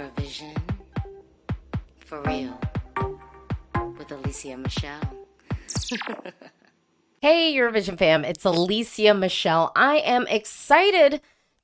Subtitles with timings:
[0.00, 0.56] Eurovision
[1.98, 2.58] for real
[3.98, 5.00] with Alesia Michelle.
[7.20, 9.72] hey, Eurovision fam, it's Alesia Michelle.
[9.76, 11.20] I am excited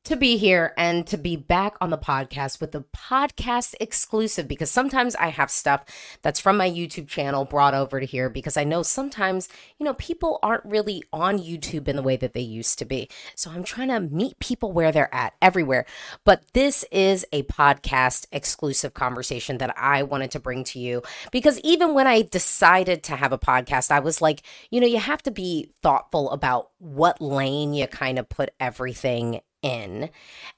[0.06, 4.70] to be here and to be back on the podcast with a podcast exclusive because
[4.70, 5.84] sometimes I have stuff
[6.22, 9.48] that's from my YouTube channel brought over to here because I know sometimes,
[9.80, 13.10] you know, people aren't really on YouTube in the way that they used to be.
[13.34, 15.86] So I'm trying to meet people where they're at everywhere.
[16.24, 21.02] But this is a podcast exclusive conversation that I wanted to bring to you
[21.32, 25.00] because even when I decided to have a podcast, I was like, you know, you
[25.00, 30.10] have to be thoughtful about what lane you kind of put everything in.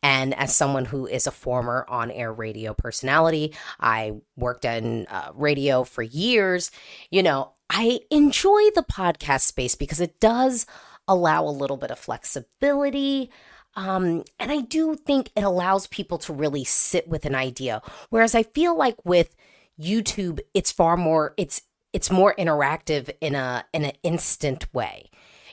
[0.02, 5.32] And as someone who is a former on air radio personality, I worked in uh,
[5.34, 6.70] radio for years.
[7.10, 10.66] You know, I enjoy the podcast space because it does
[11.06, 13.30] allow a little bit of flexibility.
[13.76, 17.80] Um, and I do think it allows people to really sit with an idea.
[18.10, 19.34] Whereas I feel like with
[19.80, 21.62] YouTube, it's far more, it's,
[21.94, 25.08] it's more interactive in a in an instant way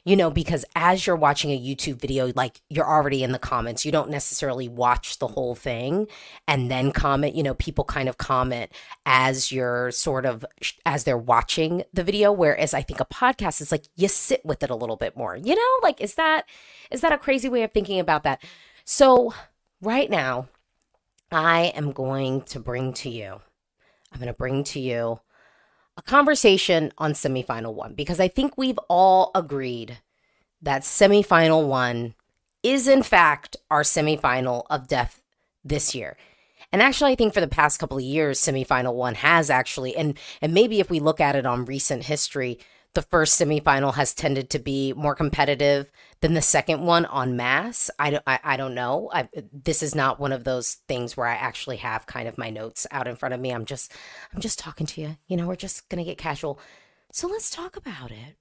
[0.06, 3.84] you know, because as you're watching a YouTube video, like you're already in the comments,
[3.84, 6.08] you don't necessarily watch the whole thing
[6.48, 7.36] and then comment.
[7.36, 8.72] You know, people kind of comment
[9.08, 10.46] as you're sort of,
[10.86, 12.32] as they're watching the video.
[12.32, 15.36] Whereas I think a podcast is like you sit with it a little bit more,
[15.36, 16.46] you know, like is that,
[16.92, 18.44] is that a crazy way of thinking about that?
[18.86, 19.34] So
[19.82, 20.48] right now,
[21.32, 23.42] I am going to bring to you,
[24.12, 25.20] I'm going to bring to you
[25.98, 30.00] a conversation on semifinal one because I think we've all agreed
[30.62, 32.16] that semifinal one
[32.64, 35.22] is, in fact, our semifinal of death
[35.64, 36.18] this year.
[36.72, 40.18] And actually, I think for the past couple of years, semifinal one has actually, and
[40.42, 42.60] and maybe if we look at it on recent history,
[42.96, 47.92] the first semifinal has tended to be more competitive than the second one on mass.
[48.00, 49.12] I don't, I, I don't know.
[49.14, 52.50] I, this is not one of those things where I actually have kind of my
[52.50, 53.52] notes out in front of me.
[53.52, 53.94] I'm just,
[54.34, 55.18] I'm just talking to you.
[55.28, 56.60] You know, we're just gonna get casual.
[57.12, 58.38] So let's talk about it.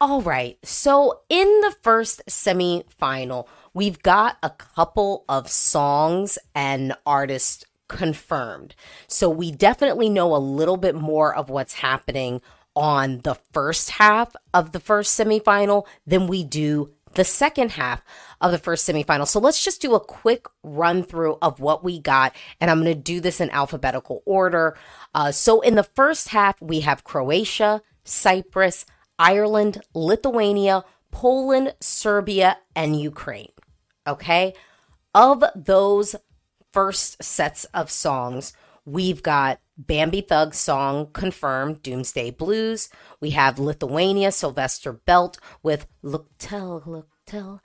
[0.00, 0.58] All right.
[0.62, 8.74] So in the first semifinal, we've got a couple of songs and artists confirmed.
[9.06, 12.40] So we definitely know a little bit more of what's happening
[12.76, 18.02] on the first half of the first semifinal than we do the second half
[18.40, 19.26] of the first semifinal.
[19.26, 22.34] So let's just do a quick run through of what we got.
[22.60, 24.76] And I'm going to do this in alphabetical order.
[25.14, 28.86] Uh, so in the first half, we have Croatia, Cyprus,
[29.18, 33.52] Ireland, Lithuania, Poland, Serbia, and Ukraine.
[34.06, 34.54] Okay.
[35.14, 36.14] Of those
[36.72, 38.52] first sets of songs,
[38.84, 42.88] we've got Bambi Thug's song confirmed, Doomsday Blues.
[43.20, 47.60] We have Lithuania, Silvester Belt with Luktelk, Look Tell.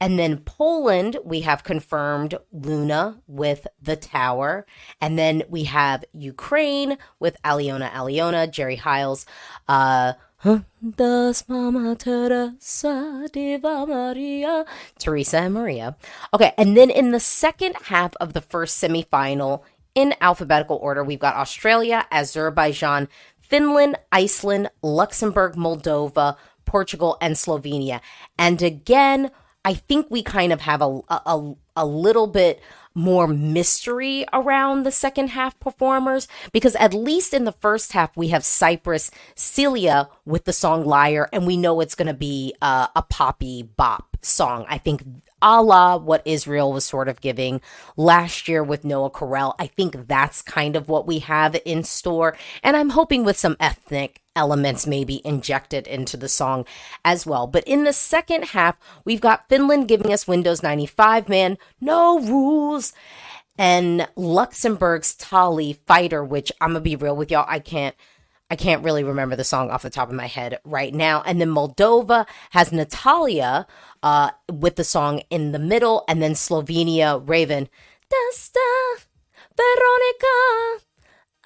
[0.00, 4.66] And then Poland, we have confirmed Luna with The Tower.
[5.00, 9.24] And then we have Ukraine with Aliona Aliona, Jerry Hiles.
[9.68, 10.12] uh,
[10.44, 14.64] Das Mama Teresa Diva Maria.
[14.98, 15.96] Teresa and Maria.
[16.34, 19.62] Okay, and then in the second half of the first semifinal,
[19.94, 23.08] in alphabetical order, we've got Australia, Azerbaijan,
[23.40, 26.36] Finland, Iceland, Luxembourg, Moldova,
[26.66, 28.00] Portugal, and Slovenia.
[28.38, 29.30] And again,
[29.64, 32.60] I think we kind of have a, a, a little bit
[32.96, 38.28] more mystery around the second half performers because at least in the first half we
[38.28, 42.88] have Cyprus Silia with the song Liar and we know it's going to be uh,
[42.96, 44.64] a poppy bop song.
[44.68, 45.04] I think
[45.42, 47.60] a la what Israel was sort of giving
[47.96, 49.54] last year with Noa Kirel.
[49.58, 53.56] I think that's kind of what we have in store and I'm hoping with some
[53.60, 56.64] ethnic elements maybe injected into the song
[57.04, 57.46] as well.
[57.46, 62.92] But in the second half, we've got Finland giving us Windows 95, man, no rules.
[63.58, 67.96] And Luxembourg's Tali Fighter, which I'm gonna be real with y'all, I can't
[68.50, 71.22] I can't really remember the song off the top of my head right now.
[71.26, 73.66] And then Moldova has Natalia
[74.02, 77.68] uh, with the song in the middle, and then Slovenia Raiven.
[78.08, 79.04] Dasta
[79.56, 80.84] Veronika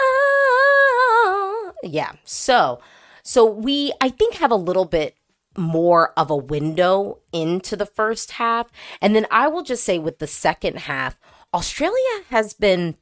[0.00, 1.72] oh.
[1.82, 2.12] Yeah.
[2.24, 2.80] So,
[3.22, 5.16] so we, I think, have a little bit
[5.56, 8.70] more of a window into the first half.
[9.00, 11.18] And then I will just say with the second half,
[11.52, 12.96] Australia has been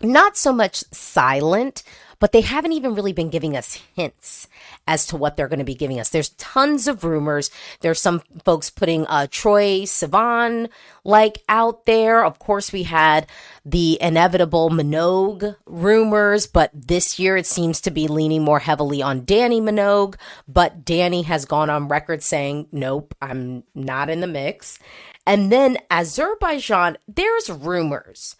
[0.00, 1.82] not so much silent,
[2.20, 4.48] but they haven't even really been giving us hints
[4.86, 6.08] as to what they're going to be giving us.
[6.08, 7.50] There's tons of rumors.
[7.80, 10.68] There's some folks putting uh, Troye Sivan
[11.04, 12.24] like out there.
[12.24, 13.26] Of course, we had
[13.64, 19.22] the inevitable Minogue rumors, but this year it seems to be leaning more heavily on
[19.22, 20.16] Dannii Minogue.
[20.46, 24.78] But Danny has gone on record saying, nope, I'm not in the mix.
[25.26, 28.36] And then Azerbaijan, there's rumors.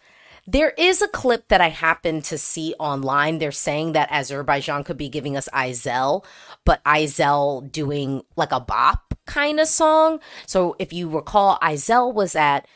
[0.51, 3.37] There is a clip that I happened to see online.
[3.37, 6.25] They're saying that Azerbaijan could be giving us Aisel,
[6.65, 10.19] but Aisel doing like a bop kind of song.
[10.47, 12.67] So if you recall, Aisel was at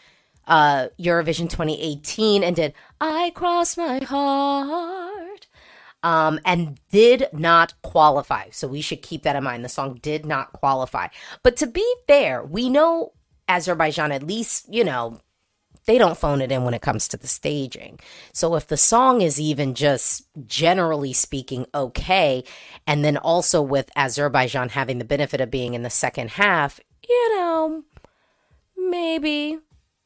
[0.45, 5.47] uh, Eurovision 2018 and did I Cross My Heart
[6.03, 8.49] um, and did not qualify.
[8.51, 9.65] So we should keep that in mind.
[9.65, 11.07] The song did not qualify.
[11.41, 13.13] But to be fair, we know
[13.47, 15.21] Azerbaijan, at least, you know,
[15.85, 18.00] they don't phone it in when it comes to the staging.
[18.31, 22.44] So if the song is even just generally speaking okay,
[22.88, 27.35] and then also with Azerbaijan having the benefit of being in the second half, you
[27.35, 27.83] know,
[28.77, 29.59] maybe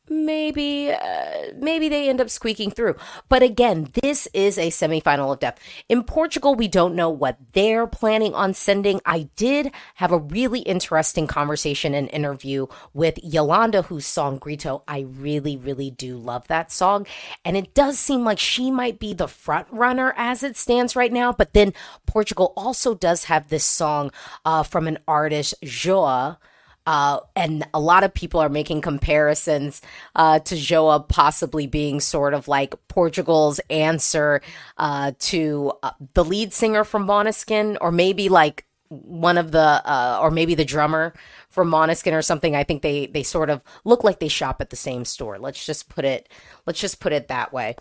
[0.10, 2.96] maybe uh, maybe they end up squeaking through.
[3.30, 5.60] But again this is a semifinal of death.
[5.90, 9.02] In portugal we don't know what they're planning on sending.
[9.06, 14.84] I did have a really interesting conversation and interview with Iolanda whose song grito.
[14.88, 17.06] I really really do love that song.
[17.44, 21.12] And it does seem like she might be the front runner as it stands right
[21.12, 21.32] now.
[21.32, 21.74] But then
[22.06, 24.12] portugal also does have this song
[24.46, 26.40] uh, from an artist joa
[26.88, 29.82] uh, and a lot of people are making comparisons
[30.16, 34.42] uh, to Joa possibly being sort of like Portugal's answer
[34.78, 40.18] uh, to uh, the lead singer from Måneskin, or maybe like one of the, uh,
[40.22, 41.14] or maybe the drummer
[41.50, 42.56] from Måneskin or something.
[42.56, 45.38] I think they they sort of look like they shop at the same store.
[45.38, 46.30] Let's just put it,
[46.66, 47.76] let's just put it that way.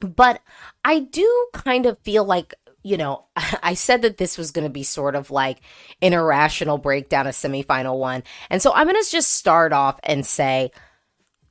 [0.00, 0.42] But
[0.84, 3.24] I do kind of feel like you know,
[3.62, 5.58] I said that this was going to be sort of like
[6.00, 8.22] an irrational breakdown, a semifinal one.
[8.50, 10.72] And so I'm going to just start off and say,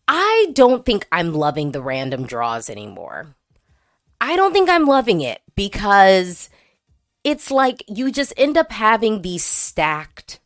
[0.08, 3.36] I don't think I'm loving the random draws anymore.
[4.20, 6.50] I don't think I'm loving it because
[7.24, 10.40] it's like you just end up having these stacked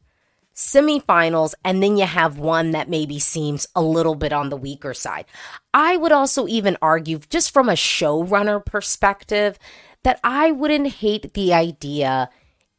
[0.55, 4.93] semifinals and then you have one that maybe seems a little bit on the weaker
[4.93, 5.25] side.
[5.73, 9.59] I would also even argue, just from a showrunner perspective,
[10.05, 12.29] that I wouldn't hate the idea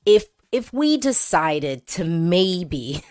[0.04, 3.02] if if we decided to maybe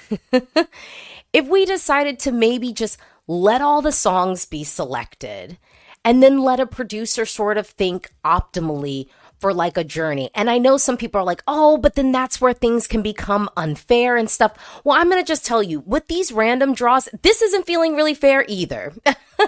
[1.34, 2.98] if we decided to maybe just
[3.28, 5.58] let all the songs be selected
[6.06, 9.10] and then let a producer sort of think optimally
[9.40, 10.30] for like a journey.
[10.34, 13.50] And I know some people are like, oh, but then that's where things can become
[13.58, 14.54] unfair and stuff.
[14.86, 18.14] Well, I'm going to just tell you with these random draws, this isn't feeling really
[18.14, 18.94] fair either.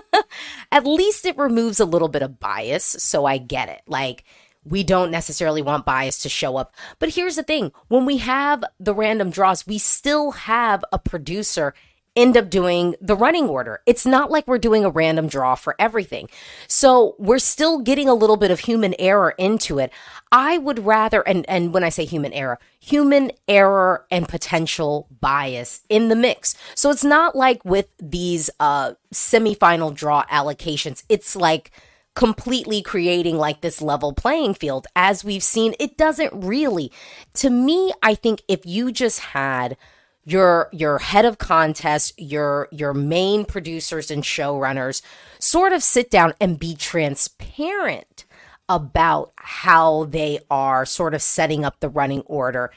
[0.71, 2.83] At least it removes a little bit of bias.
[2.83, 3.81] So I get it.
[3.87, 4.25] Like,
[4.69, 6.75] we don't necessarily want bias to show up.
[6.99, 11.73] But here's the thing when we have the random draws, we still have a producer
[12.17, 13.79] end up doing the running order.
[13.85, 16.27] It's not like we're doing a random draw for everything.
[16.67, 19.93] So we're still getting a little bit of human error into it.
[20.31, 25.81] I would rather, and, and when I say human error, human error and potential bias
[25.89, 26.55] in the mix.
[26.73, 31.71] So it's not like with these uh, semifinal draw allocations, it's like,
[32.17, 34.87] completely creating like this level playing field.
[34.95, 36.91] As we've seen, it doesn't really.
[37.35, 39.77] To me, I think if you just had
[40.25, 45.03] your your head of contest, your your main producers and showrunners
[45.37, 48.25] sort of sit down and be transparent
[48.67, 52.71] about how they are sort of setting up the running order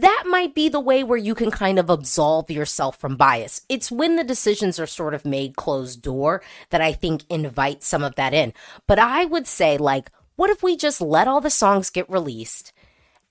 [0.00, 3.62] that might be the way where you can kind of absolve yourself from bias.
[3.68, 8.02] It's when the decisions are sort of made closed door that I think invite some
[8.02, 8.52] of that in.
[8.86, 12.72] But I would say, like, what if we just let all the songs get released?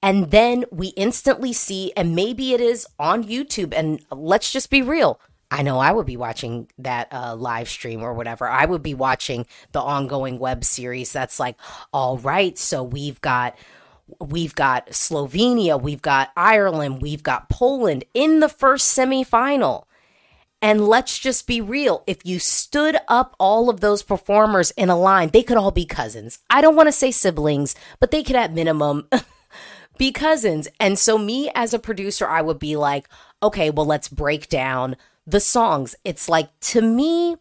[0.01, 3.74] And then we instantly see, and maybe it is on YouTube.
[3.74, 5.20] And let's just be real.
[5.53, 8.50] I know I would be watching that uh, live stream or whatever.
[8.50, 11.58] I would be watching the ongoing web series that's like,
[11.93, 13.55] all right, so we've got
[14.19, 19.86] We've got Slovenia, we've got Ireland, we've got Poland in the first semifinal.
[20.62, 22.03] And let's just be real.
[22.07, 25.86] If you stood up all of those performers in a line, they could all be
[25.86, 26.39] cousins.
[26.50, 29.10] I don't want to say siblings, but they could at minimum
[29.98, 30.69] be cousins.
[30.79, 33.10] And so, me as a producer, I would be like,
[33.41, 34.95] okay, well, let's break down
[35.27, 35.95] the songs.
[36.05, 37.36] It's like, to me,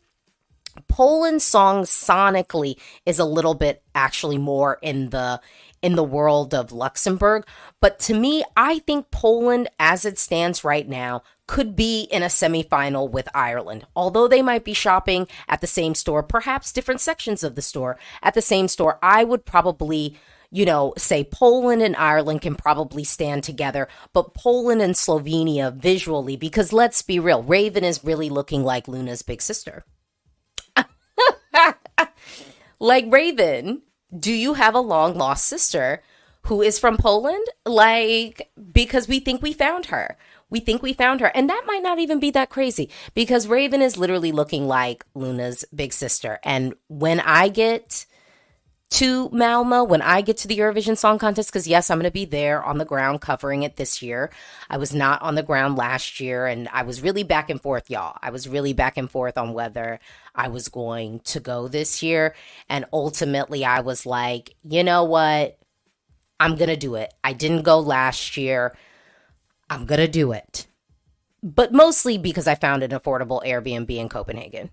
[0.88, 2.76] Poland's song sonically
[3.06, 5.40] is a little bit actually more in the
[5.82, 7.44] in the world of Luxembourg.
[7.80, 12.26] But to me, I think Poland, as it stands right now, could be in a
[12.26, 13.86] semifinal with Ireland.
[13.94, 17.98] Although they might be shopping at the same store, perhaps different sections of the store
[18.22, 20.16] at the same store, I would probably
[20.54, 26.36] you know, say Poland and Ireland can probably stand together, but Poland and Slovenia visually,
[26.36, 29.82] because let's be real, Raiven is really looking like Luna's big sister.
[32.78, 33.80] like Raiven,
[34.16, 36.02] do you have a long lost sister
[36.42, 37.46] who is from Poland?
[37.64, 40.16] Like, because we think we found her.
[40.50, 41.32] We think we found her.
[41.34, 45.64] And that might not even be that crazy because Raiven is literally looking like Luna's
[45.74, 46.38] big sister.
[46.42, 48.04] And when I get
[48.92, 52.12] to Malmo, when I get to the Eurovision Song Contest, because yes, I'm going to
[52.12, 54.30] be there on the ground covering it this year.
[54.68, 57.88] I was not on the ground last year, and I was really back and forth,
[57.88, 58.18] y'all.
[58.20, 59.98] I was really back and forth on whether
[60.34, 62.34] I was going to go this year.
[62.68, 65.58] And ultimately, I was like, you know what?
[66.38, 67.14] I'm going to do it.
[67.24, 68.76] I didn't go last year.
[69.70, 70.66] I'm going to do it.
[71.42, 74.70] But mostly because I found an affordable Airbnb in Copenhagen.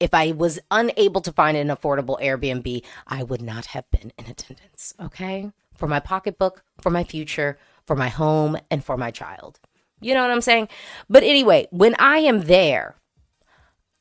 [0.00, 4.26] If I was unable to find an affordable Airbnb, I would not have been in
[4.26, 5.52] attendance, okay?
[5.76, 9.60] For my pocketbook, for my future, for my home, and for my child.
[10.00, 10.68] You know what I'm saying?
[11.08, 12.96] But anyway, when I am there,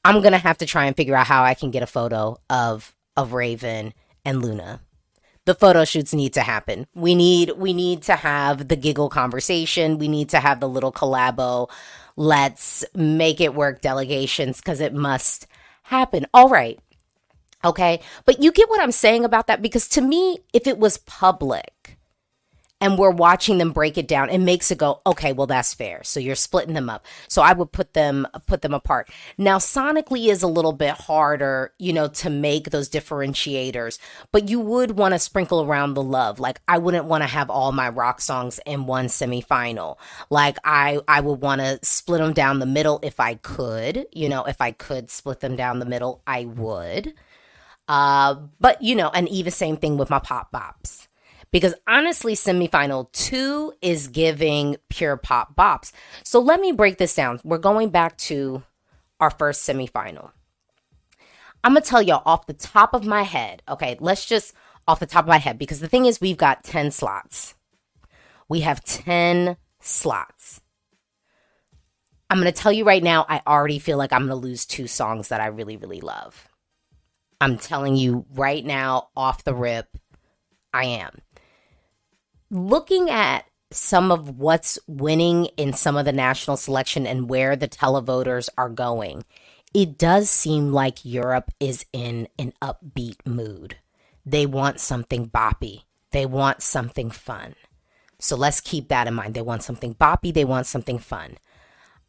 [0.06, 2.38] I'm going to have to try and figure out how I can get a photo
[2.50, 3.92] of of Raiven
[4.24, 4.80] and Luna
[5.50, 6.86] the photo shoots need to happen.
[6.94, 9.98] We need we need to have the giggle conversation.
[9.98, 11.72] We need to have the little collabo.
[12.16, 15.48] Let's make it work delegations because it must
[15.90, 16.26] happen.
[16.34, 16.80] All right.
[17.64, 18.00] Okay.
[18.26, 21.74] But you get what I'm saying about that because to me, if it was public,
[22.82, 26.02] and we're watching them break it down, it makes it go, okay, well that's fair.
[26.04, 27.06] So you're splitting them up.
[27.28, 29.10] So I would put them put them apart.
[29.38, 34.00] Now sonically is a little bit harder, you know, to make those differentiators,
[34.32, 36.40] but you would want to sprinkle around the love.
[36.40, 39.98] Like I wouldn't want to have all my rock songs in one semifinal.
[40.30, 44.30] Like I I would want to split them down the middle if I could, you
[44.30, 47.14] know, if I could split them down the middle, I would.
[47.88, 51.09] Uh, but you know, and even same thing with my pop bops
[51.52, 55.92] because honestly, semifinal two is giving pure pop bops.
[56.24, 57.40] So let me break this down.
[57.44, 58.64] We're going back to
[59.20, 60.32] our first semifinal.
[61.64, 63.64] I'm gonna tell y'all off the top of my head.
[63.68, 64.54] Okay, let's just
[64.88, 67.56] off the top of my head because the thing is, we've got 10 slots.
[68.48, 70.62] We have 10 slots.
[72.30, 75.30] I'm gonna tell you right now, I already feel like I'm gonna lose two songs
[75.30, 76.48] that I really, really love.
[77.42, 79.98] I'm telling you right now, off the rip,
[80.74, 81.22] I am
[82.50, 87.68] looking at some of what's winning in some of the national selection and where the
[87.68, 89.24] televoters are going,
[89.74, 93.78] it does seem like Europe is in an upbeat mood.
[94.26, 95.84] They want something boppy.
[96.12, 97.56] They want something fun.
[98.18, 99.36] So let's keep that in mind.
[99.36, 100.34] They want something boppy.
[100.34, 101.38] They want something fun.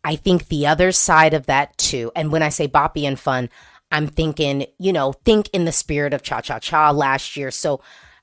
[0.03, 3.51] I think the other side of that too, and when I say boppy and fun,
[3.93, 7.51] I'm thinking, you know, think in the spirit of Cha Cha Cha last year.
[7.51, 7.83] So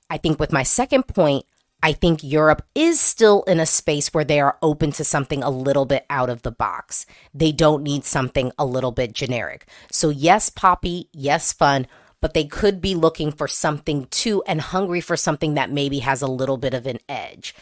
[0.09, 1.45] I think with my second point,
[1.83, 5.49] I think Europe is still in a space where they are open to something a
[5.49, 7.05] little bit out of the box.
[7.33, 9.67] They don't need something a little bit generic.
[9.91, 11.87] So, yes, poppy, yes, fun,
[12.19, 16.21] but they could be looking for something too and hungry for something that maybe has
[16.21, 17.53] a little bit of an edge.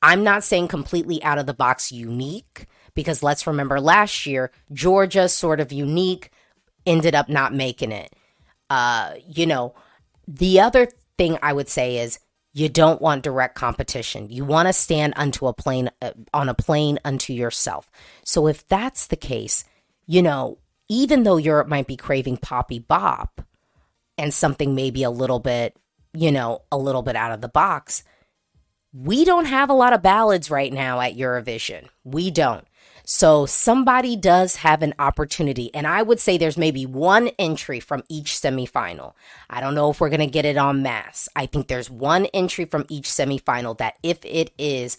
[0.00, 5.28] I'm not saying completely out of the box unique, because let's remember last year, Georgia,
[5.28, 6.30] sort of unique,
[6.86, 8.14] ended up not making it.
[8.70, 9.74] Uh, you know,
[10.28, 10.88] the other
[11.18, 12.20] thing I would say is
[12.54, 14.30] you don't want direct competition.
[14.30, 17.90] You want to stand unto a plane uh, on a plane unto yourself.
[18.24, 19.64] So if that's the case,
[20.06, 20.58] you know,
[20.88, 23.42] even though Europe might be craving poppy bop
[24.16, 25.76] and something maybe a little bit,
[26.12, 28.04] you know, a little bit out of the box,
[28.92, 31.88] we don't have a lot of ballads right now at Eurovision.
[32.04, 32.64] We don't.
[33.04, 35.72] So somebody does have an opportunity.
[35.74, 39.12] And I would say there's maybe one entry from each semifinal.
[39.50, 41.28] I don't know if we're going to get it on mass.
[41.36, 44.96] I think there's one entry from each semifinal that if it is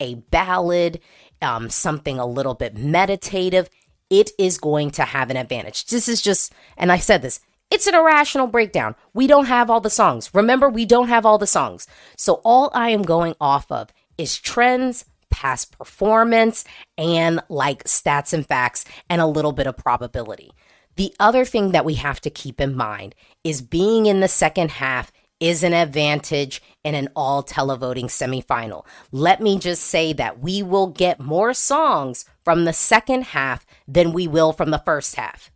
[0.00, 1.00] a ballad,
[1.40, 3.70] um, something a little bit meditative,
[4.10, 5.86] it is going to have an advantage.
[5.86, 8.94] This is just, and I said this, it's an irrational breakdown.
[9.14, 10.32] We don't have all the songs.
[10.34, 11.88] Remember, we don't have all the songs.
[12.16, 15.04] So all I am going off of is trends,
[15.36, 16.64] past performance
[16.96, 20.50] and like stats and facts and a little bit of probability.
[20.96, 23.14] The other thing that we have to keep in mind
[23.44, 28.86] is being in the second half is an advantage in an all televoting semifinal.
[29.12, 34.14] Let me just say that we will get more songs from the second half than
[34.14, 35.50] we will from the first half.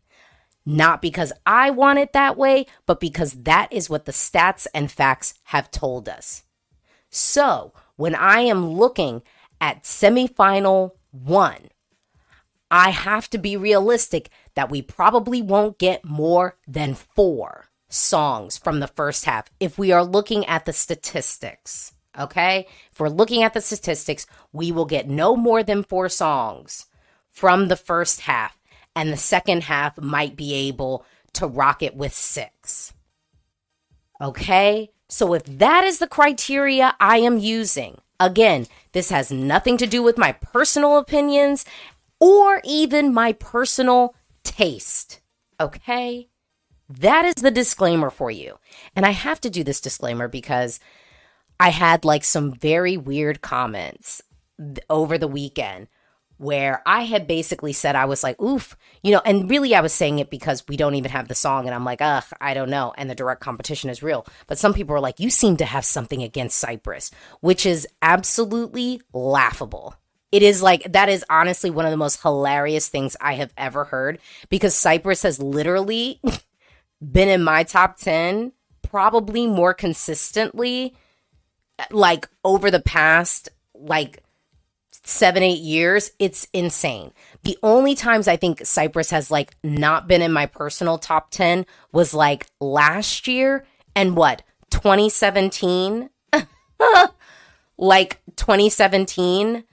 [0.67, 4.93] Not because I want it that way, but because that is what the stats and
[4.93, 6.43] facts have told us.
[7.09, 9.23] So, when I am looking
[9.61, 11.69] at semifinal one,
[12.71, 17.67] I have to be realistic that we probably won't get more than four.
[17.93, 21.93] songs from the first half if we are looking at the statistics.
[22.19, 22.67] Okay?
[22.93, 26.87] If we're looking at the statistics, we will get no more than four songs
[27.31, 28.59] from the first half,
[28.95, 32.93] and the second half might be able to rock it with six.
[34.21, 34.91] Okay?
[35.09, 40.03] So if that is the criteria I am using, again, this has nothing to do
[40.03, 41.65] with my personal opinions
[42.19, 45.21] or even my personal taste.
[45.59, 46.29] Okay?
[46.89, 48.59] That is the disclaimer for you.
[48.97, 50.81] And I have to do this disclaimer because
[51.61, 54.23] I had like some very weird comments
[54.89, 55.89] over the weekend
[56.41, 59.93] where I had basically said I was like, oof, you know, and really I was
[59.93, 62.71] saying it because we don't even have the song, and I'm like, ugh, I don't
[62.71, 62.95] know.
[62.97, 64.27] And the direct competition is real.
[64.47, 69.03] But some people are like, you seem to have something against Cyprus, which is absolutely
[69.13, 69.95] laughable.
[70.33, 73.85] It is like, that is honestly one of the most hilarious things I have ever
[73.85, 74.19] heard
[74.49, 76.23] because Cyprus has literally
[77.03, 80.95] been in my top 10 probably more consistently,
[81.91, 84.23] like over the past, like,
[84.91, 87.13] seven, eight years, it's insane.
[87.43, 91.67] The only times I think Cyprus has like not been in my personal top 10
[91.93, 96.11] was like last year and what, 2017?
[97.79, 99.65] like 2017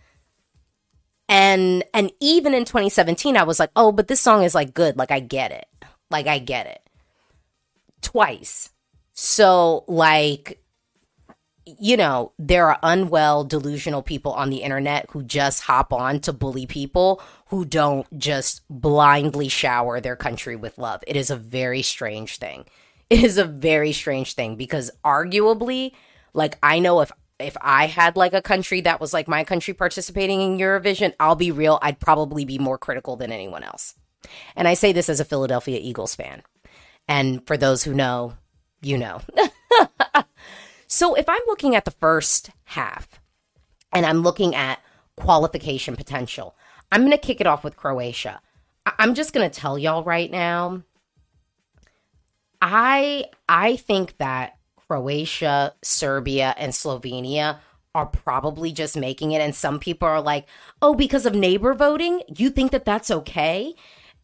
[1.29, 4.97] and and even in 2017 i was like oh but this song is like good.
[4.97, 5.67] Like i get it.
[6.09, 6.81] Like i get it.
[8.01, 8.69] Twice.
[9.13, 10.61] So like
[11.79, 16.33] you know, there are unwell, delusional people on the internet who just hop on to
[16.33, 21.03] bully people who don't just blindly shower their country with love.
[21.07, 22.65] It is a very strange thing.
[23.09, 25.91] It is a very strange thing because arguably,
[26.33, 29.73] like I know if if I had like a country that was like my country
[29.73, 33.93] participating in Eurovision, I'll be real, I'd probably be more critical than anyone else.
[34.55, 36.41] And I say this as a Philadelphia Eagles fan.
[37.07, 38.33] And for those who know,
[38.81, 39.21] you know.
[40.87, 43.19] So if I'm looking at the first half
[43.91, 44.79] and I'm looking at
[45.17, 46.55] qualification potential,
[46.91, 48.41] I'm going to kick it off with Croatia.
[48.85, 50.83] I- I'm just going to tell y'all right now.
[52.61, 57.59] I I think that Croatia, Serbia, and Slovenia
[57.93, 59.41] are probably just making it.
[59.41, 60.45] And some people are like,
[60.81, 63.75] oh, because of neighbor voting, you think that that's okay?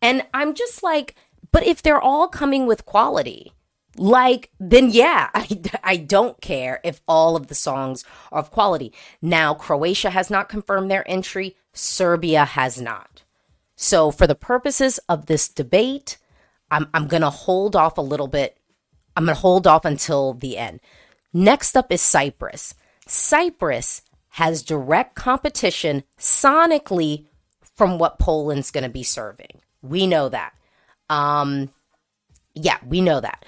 [0.02, 1.16] And I'm just like,
[1.52, 3.54] but if they're all coming with quality,
[3.98, 5.48] like then yeah I,
[5.84, 8.94] I don't care if all of the songs are of quality.
[9.22, 11.56] Now croatia has not confirmed their entry.
[11.74, 13.24] Serbia has not.
[13.76, 16.18] So for the purposes of this debate
[16.72, 18.58] i'm, I'm gonna hold off a little bit.
[19.16, 20.80] I'm gonna hold off until the end.
[21.32, 22.74] Next up is cyprus.
[23.08, 27.26] Cyprus has direct competition sonically
[27.76, 29.62] from what poland's gonna be serving.
[29.82, 30.54] We know that.
[31.10, 31.72] Um
[32.56, 33.46] yeah we know that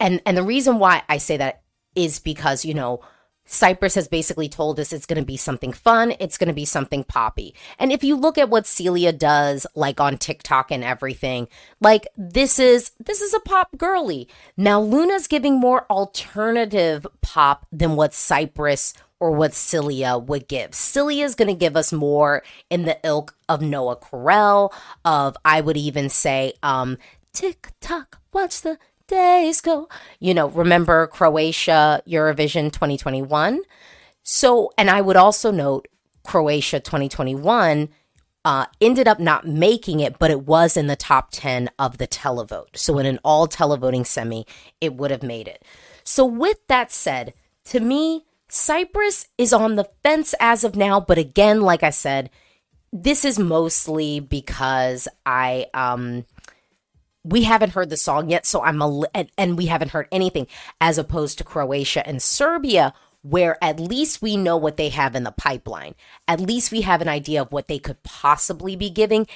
[0.00, 1.62] and and the reason why I say that
[1.94, 3.00] is because you know
[3.46, 6.14] Cyprus has basically told us it's going to be something fun.
[6.18, 7.54] It's going to be something poppy.
[7.78, 11.48] And if you look at what Silia does, like on TikTok and everything,
[11.80, 14.28] like this is, this is a pop girly.
[14.56, 20.72] Now Luna's giving more alternative pop than what Cyprus or what Silia would give.
[20.72, 24.72] Silia is going to give us more in the ilk of Noa Kirel,
[25.04, 26.98] of I would even say, um,
[27.32, 29.88] tick tock, watch the days go.
[30.20, 33.60] You know, remember Croatia Eurovision 2021?
[34.22, 35.88] So, and I would also note
[36.24, 37.88] Croatia 2021
[38.44, 42.06] uh, ended up not making it, but it was in the top 10 of the
[42.06, 42.76] televote.
[42.76, 44.46] So, in an all televoting semi,
[44.80, 45.64] it would have made it.
[46.04, 47.34] So, with that said,
[47.66, 51.00] to me, Cyprus is on the fence as of now.
[51.00, 52.30] But again, like I said,
[52.92, 56.24] this is mostly because I, um,
[57.26, 60.46] we haven't heard the song yet, so I'm a and, and we haven't heard anything
[60.80, 65.24] as opposed to Croatia and Serbia where at least we know what they have in
[65.24, 65.96] the pipeline.
[66.28, 69.26] At least we have an idea of what they could possibly be giving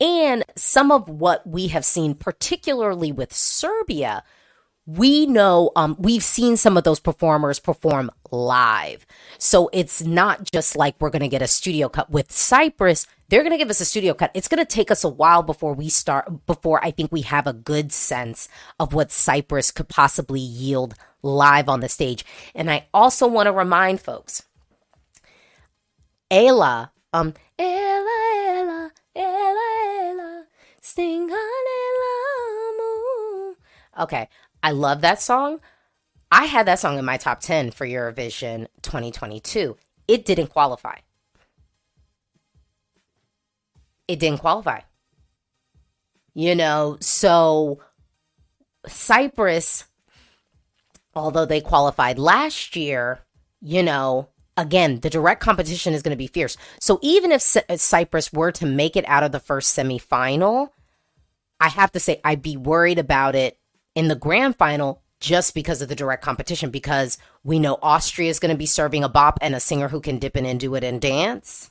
[0.00, 4.22] and some of what we have seen particularly with Serbia
[4.96, 9.06] we know um, we've seen some of those performers perform live.
[9.38, 13.06] So it's not just like we're going to get a studio cut with Cyprus.
[13.28, 14.32] They're going to give us a studio cut.
[14.34, 17.46] It's going to take us a while before we start, before I think we have
[17.46, 18.48] a good sense
[18.80, 22.24] of what Cyprus could possibly yield live on the stage.
[22.54, 24.42] And I also want to remind folks
[26.30, 28.10] Ella, um, Ella,
[28.48, 29.56] Ella, Ella,
[30.00, 30.44] Ella,
[30.80, 31.30] sing
[33.98, 34.28] Okay,
[34.62, 35.60] I love that song.
[36.30, 39.76] I had that song in my top 10 for Eurovision 2022.
[40.06, 40.96] It didn't qualify.
[44.06, 44.80] It didn't qualify.
[46.34, 47.80] You know, so
[48.86, 49.84] Cyprus,
[51.14, 53.20] although they qualified last year,
[53.60, 56.56] you know, again, the direct competition is going to be fierce.
[56.80, 60.70] So even if C- Cyprus were to make it out of the first semifinal,
[61.58, 63.58] I have to say I'd be worried about it
[63.94, 68.38] in the grand final just because of the direct competition because we know Austria is
[68.38, 70.74] going to be serving a bop and a singer who can dip in and do
[70.74, 71.70] it and dance.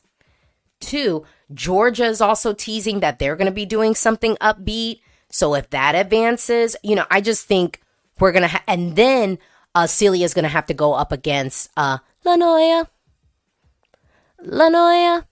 [0.80, 5.02] Two, Georgia is also teasing that they're going to be doing something upbeat.
[5.30, 7.82] So if that advances, you know, I just think
[8.20, 9.40] we're going to, ha- and then
[9.74, 12.88] uh, Silia is going to have to go up against uh, La noia.
[14.46, 15.26] Lanoia.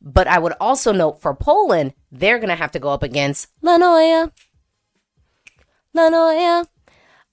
[0.00, 3.48] But I would also note for Poland, they're going to have to go up against
[3.62, 4.32] La noia.
[5.92, 6.66] La noia.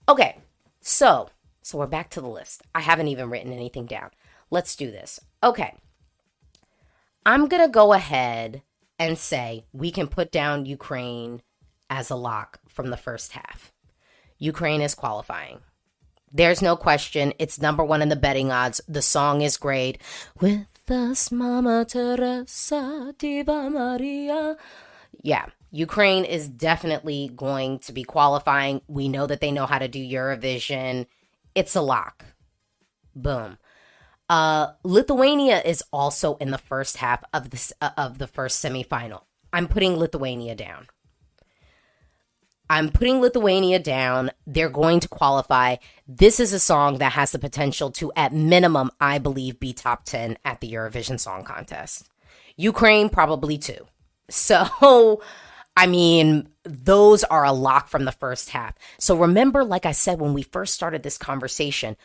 [0.10, 0.38] Okay,
[0.82, 1.30] so
[1.62, 2.63] so we're back to the list.
[2.74, 4.12] I haven't even written anything down.
[4.50, 5.20] Let's do this.
[5.43, 5.74] Okay.
[7.26, 8.62] I'm to go ahead
[8.98, 11.41] and say we can put down Ukraine
[11.89, 13.74] as a lock from the first half.
[14.38, 15.60] Ukraine is qualifying.
[16.32, 17.34] There's no question.
[17.39, 18.82] It's number one in the betting odds.
[18.88, 20.02] The song is great.
[20.39, 24.56] With us, Mama Teresa, Diva Maria.
[25.22, 28.82] Yeah, Ukraine is definitely going to be qualifying.
[28.88, 31.08] We know that they know how to do Eurovision.
[31.56, 32.25] It's a lock.
[33.15, 33.58] Boom.
[34.30, 39.21] Uh, Lithuania is also in the first half of this uh, of the first semifinal.
[39.53, 40.88] I'm putting Lithuania down.
[42.69, 44.32] I'm putting Lithuania down.
[44.45, 45.77] They're going to qualify.
[46.08, 50.03] This is a song that has the potential to, at minimum, I believe, be top
[50.03, 52.10] 10 at the Eurovision Song Contest.
[52.58, 53.86] Ukraine, probably too.
[54.30, 55.21] So,
[55.78, 58.74] I mean, those are a lock from the first half.
[58.98, 61.96] So remember, like I said, when we first started this conversation,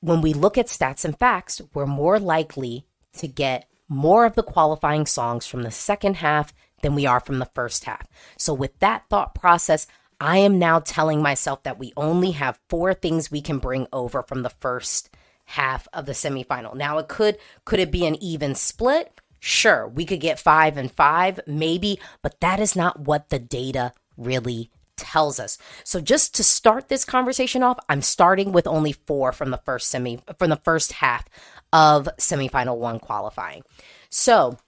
[0.00, 4.42] when we look at stats and facts, we're more likely to get more of the
[4.42, 8.06] qualifying songs from the second half than we are from the first half.
[8.36, 9.86] So, with that thought process,
[10.20, 14.22] I am now telling myself that we only have four things we can bring over
[14.22, 15.08] from the first
[15.46, 16.74] half of the semifinal.
[16.74, 19.18] Now, it could could it be an even split?
[19.40, 23.92] Sure, we could get 5 and 5, maybe, but that is not what the data
[24.16, 25.58] really tells us.
[25.84, 29.88] So just to start this conversation off, I'm starting with only 4 from the first
[29.88, 31.26] semi from the first half
[31.72, 33.62] of semifinal 1 qualifying.
[34.10, 34.58] So,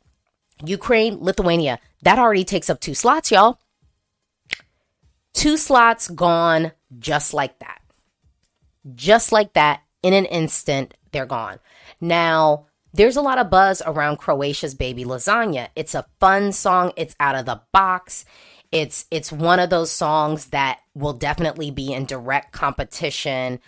[0.65, 3.59] Ukraine, Lithuania, that already takes up two slots, y'all.
[5.33, 7.81] Two slots gone just like that.
[8.95, 11.59] Just like that, in an instant, they're gone.
[12.01, 15.69] Now, there's a lot of buzz around Croatia's Baby Lasagna.
[15.77, 18.25] It's a fun song, it's out of the box.
[18.73, 23.61] It's it's one of those songs that will definitely be in direct competition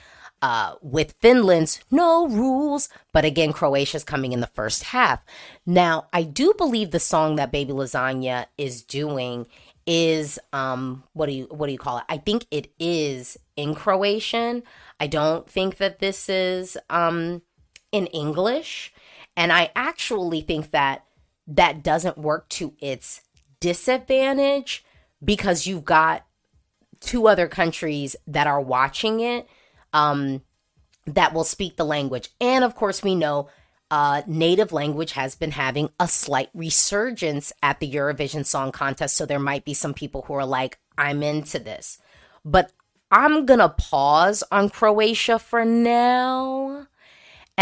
[0.43, 5.21] uh, with Finland's no rules, but again, Croatia's coming in the first half.
[5.65, 9.47] Now, I do believe the song that Baby Lasagna is doing
[9.85, 12.05] is um what do you what do you call it?
[12.09, 14.63] I think it is in Croatian.
[15.01, 17.43] I don't think that this is um
[17.91, 18.92] in English,
[19.37, 21.05] and I actually think that
[21.47, 23.23] that doesn't work to its
[23.61, 24.85] disadvantage
[25.25, 26.25] because you've got
[27.01, 29.49] two other countries that are watching it
[29.93, 30.43] um,
[31.07, 32.31] that will speak the language.
[32.41, 33.49] And of course, we know
[33.91, 39.17] uh, native language has been having a slight resurgence at the Eurovision Song Contest.
[39.17, 41.99] So there might be some people who are like, I'm into this.
[42.45, 42.73] But
[43.11, 46.87] I'm going to pause on Croatia for now.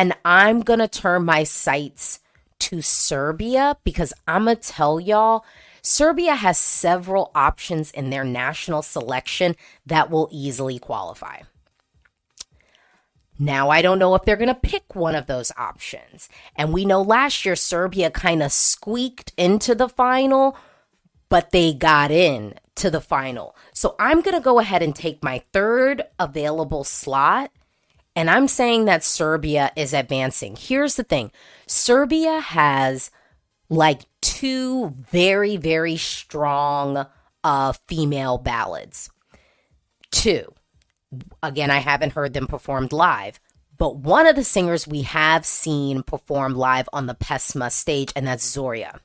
[0.00, 2.20] And I'm going to turn my sights
[2.60, 5.44] to Serbia because I'm going to tell y'all
[5.82, 11.40] Serbia has several options in their national selection that will easily qualify.
[13.38, 16.30] Now, I don't know if they're going to pick one of those options.
[16.56, 20.56] And we know last year Serbia kind of squeaked into the final,
[21.28, 23.54] but they got in to the final.
[23.74, 27.50] So I'm going to go ahead and take my third available slot.
[28.16, 30.56] And I'm saying that Serbia is advancing.
[30.56, 31.30] Here's the thing
[31.66, 33.10] Serbia has
[33.68, 37.06] like two very, very strong
[37.44, 39.10] uh, female ballads.
[40.10, 40.52] Two
[41.42, 43.40] again, I haven't heard them performed live,
[43.78, 48.26] but one of the singers we have seen perform live on the Pesma stage, and
[48.26, 48.98] that's Zoria.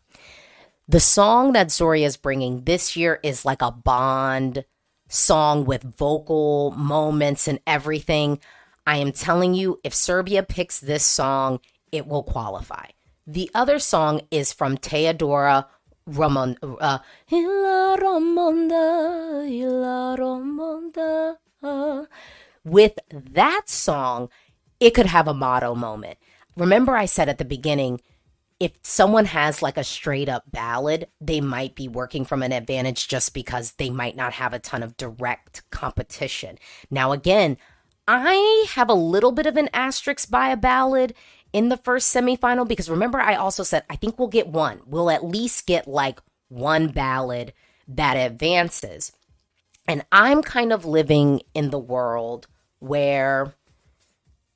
[0.88, 4.66] The song that Zoria is bringing this year is like a Bond
[5.08, 8.40] song with vocal moments and everything.
[8.86, 11.60] I am telling you, if Serbia picks this song,
[11.92, 12.88] it will qualify.
[13.26, 15.66] The other song is from Teodora
[16.08, 17.00] Ramon, uh,
[22.64, 24.30] with that song,
[24.80, 26.20] it could have a motto moment.
[26.56, 28.02] Remember, I said at the beginning,
[28.60, 33.08] if someone has like a straight up ballad, they might be working from an advantage
[33.08, 36.58] just because they might not have a ton of direct competition.
[36.90, 37.58] Now, again,
[38.08, 41.14] I have a little bit of an asterisk by a ballad
[41.54, 44.82] in the first semifinal because remember, I also said I think we'll get one.
[44.86, 47.54] We'll at least get like one ballad
[47.88, 49.12] that advances.
[49.88, 52.48] And I'm kind of living in the world
[52.80, 53.54] where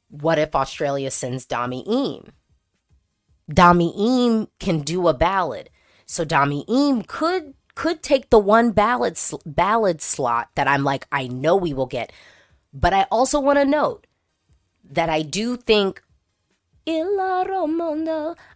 [0.09, 2.33] what if Australia sends Dami Im?
[3.51, 5.69] Dami Im can do a ballad.
[6.05, 11.27] So Dami Im could could take the one ballad ballad slot that I'm like I
[11.27, 12.11] know we will get.
[12.73, 14.07] But I also want to note
[14.83, 16.01] that I do think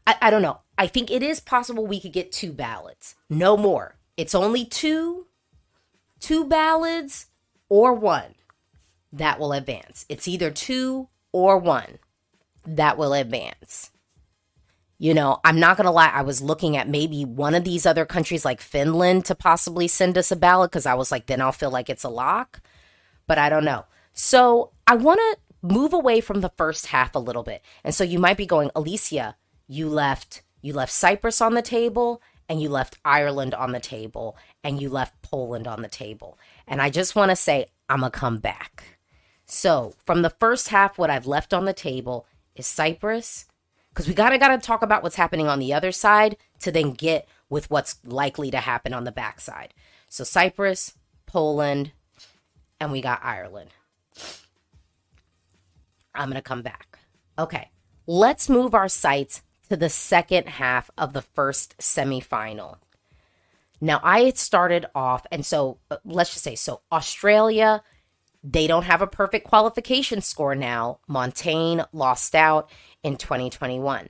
[0.08, 0.62] I, I don't know.
[0.78, 3.16] I think it is possible we could get two ballads.
[3.30, 3.96] No more.
[4.18, 5.28] It's only two
[6.20, 7.28] two ballads
[7.70, 8.36] or one
[9.12, 10.06] that will advance.
[10.10, 12.00] It's either two or one
[12.66, 13.92] that will advance.
[14.98, 17.86] You know, I'm not going to lie, I was looking at maybe one of these
[17.86, 21.42] other countries like Finland to possibly send us a ballot because I was like, then
[21.42, 22.62] I'll feel like it's a lock.
[23.28, 23.86] But I don't know.
[24.14, 27.62] So I want to move away from the first half a little bit.
[27.84, 29.36] And so you might be going, Alesia,
[29.68, 34.38] you left you left Cyprus on the table and you left Ireland on the table
[34.64, 36.40] and you left Poland on the table.
[36.66, 38.98] And I just want to say, I'm going to come back.
[39.46, 43.46] So, from the first half, what I've left on the table is Cyprus,
[43.90, 47.28] because we gotta gotta talk about what's happening on the other side to then get
[47.50, 49.74] with what's likely to happen on the backside.
[50.08, 50.94] So, Cyprus,
[51.26, 51.92] Poland,
[52.80, 53.72] and we got Ireland.
[56.14, 57.00] I'm gonna come back.
[57.38, 57.70] Okay,
[58.08, 62.78] let's move our sights to the second half of the first semifinal.
[63.82, 67.84] Now, I had started off, and so uh, let's just say so Australia,
[68.44, 71.00] they don't have a perfect qualification score now.
[71.08, 72.70] Montaigne lost out
[73.04, 74.10] in 2021.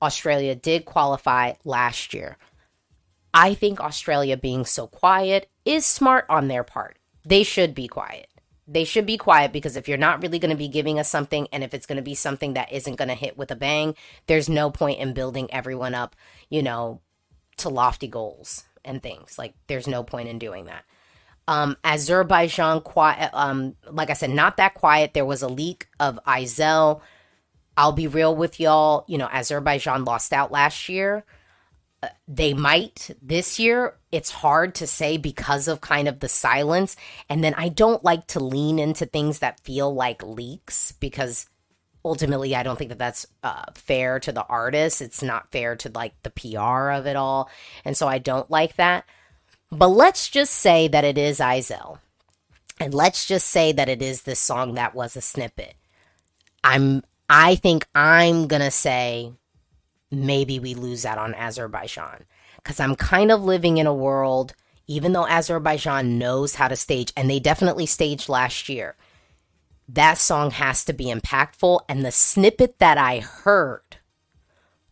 [0.00, 2.36] Australia did qualify last year.
[3.34, 6.98] I think Australia being so quiet is smart on their part.
[7.24, 8.28] They should be quiet.
[8.72, 11.46] They should be quiet because if you're not really going to be giving us something
[11.52, 13.94] and if it's going to be something that isn't going to hit with a bang,
[14.26, 16.16] there's no point in building everyone up,
[16.48, 17.00] you know,
[17.58, 19.38] to lofty goals and things.
[19.38, 20.84] Like there's no point in doing that.
[21.48, 23.30] Um, Azerbaijan, quiet.
[23.32, 25.12] Um, like I said, not that quiet.
[25.12, 27.00] There was a leak of Aisel.
[27.76, 29.04] I'll be real with y'all.
[29.08, 31.24] You know, Azerbaijan lost out last year.
[32.02, 33.96] Uh, they might this year.
[34.12, 36.96] It's hard to say because of kind of the silence.
[37.28, 41.46] And then I don't like to lean into things that feel like leaks because
[42.04, 45.00] ultimately I don't think that that's uh, fair to the artist.
[45.00, 47.50] It's not fair to like the PR of it all.
[47.84, 49.04] And so I don't like that.
[49.70, 51.98] But let's just say that it is Aisel.
[52.78, 55.74] And let's just say that it is this song that was a snippet.
[56.62, 59.32] I'm I think I'm going to say
[60.10, 62.26] maybe we lose out on Azerbaijan
[62.64, 64.54] cuz I'm kind of living in a world
[64.86, 68.96] even though Azerbaijan knows how to stage and they definitely staged last year
[69.88, 71.80] that song has to be impactful.
[71.88, 73.98] And the snippet that I heard,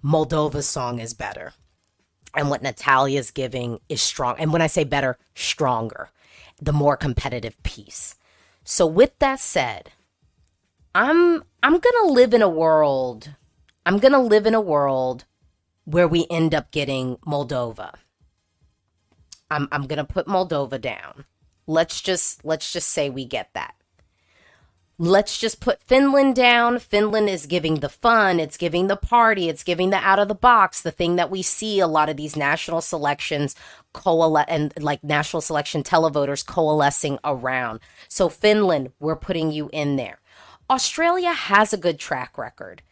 [0.05, 1.55] Moldova's song is better.
[2.35, 4.37] And what Natalia's giving is strong.
[4.39, 6.11] And when I say better, stronger,
[6.61, 8.15] the more competitive piece.
[8.63, 9.91] So with that said,
[10.95, 13.35] I'm I'm gonna live in a world.
[13.87, 15.25] I'm gonna live in a world
[15.91, 17.95] where we end up getting Moldova.
[19.51, 21.25] I'm I'm gonna put Moldova down.
[21.67, 23.75] Let's just let's just say we get that
[25.01, 26.79] let's just put Finland down.
[26.79, 30.35] Finland is giving the fun, it's giving the party, it's giving the out of the
[30.35, 33.57] box, the thing that we see a lot of these national selections
[33.95, 37.81] coalesce and like national selection televoters coalescing around.
[38.09, 40.21] So Finland, we're putting you in there.
[40.69, 42.83] Australia has a good track record.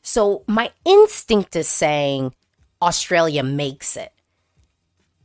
[0.00, 2.34] So my instinct is saying
[2.82, 4.12] Australia makes it.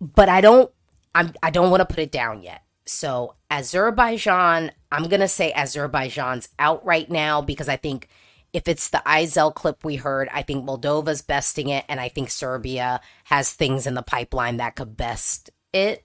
[0.01, 0.71] But I don't
[1.13, 2.61] I'm I don't want to put it down yet.
[2.85, 8.09] So Azerbaijan, I'm gonna say Azerbaijan's out right now because I think
[8.53, 12.29] if it's the Aisel clip we heard, I think Moldova's besting it, and I think
[12.29, 16.03] Serbia has things in the pipeline that could best it.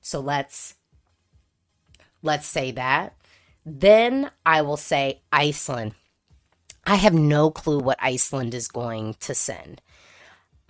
[0.00, 0.74] So let's
[2.22, 3.14] let's say that.
[3.64, 5.94] Then I will say Iceland.
[6.84, 9.80] I have no clue what Iceland is going to send.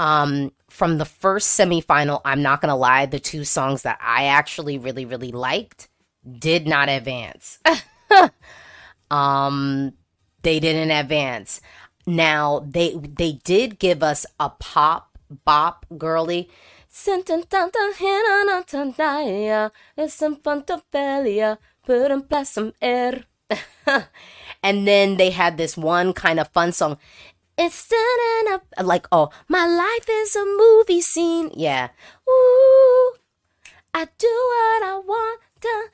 [0.02, 4.76] Um, from the first semifinal, I'm not gonna lie, the two songs that I actually
[4.76, 5.88] really, really liked
[6.40, 7.60] did not advance.
[9.12, 9.92] um,
[10.42, 11.60] they didn't advance.
[12.04, 16.50] Now they they did give us a pop bop girly.
[24.62, 26.98] and then they had this one kind of fun song.
[27.58, 31.50] It's standing up like oh my life is a movie scene.
[31.54, 31.88] Yeah.
[32.28, 33.14] Ooh,
[33.92, 35.84] I do what I want to.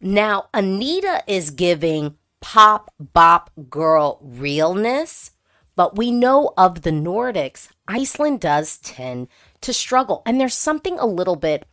[0.00, 5.32] Now Anita is giving pop bop girl realness.
[5.74, 9.28] But we know of the Nordics, Iceland does tend
[9.60, 10.22] to struggle.
[10.26, 11.66] And there's something a little bit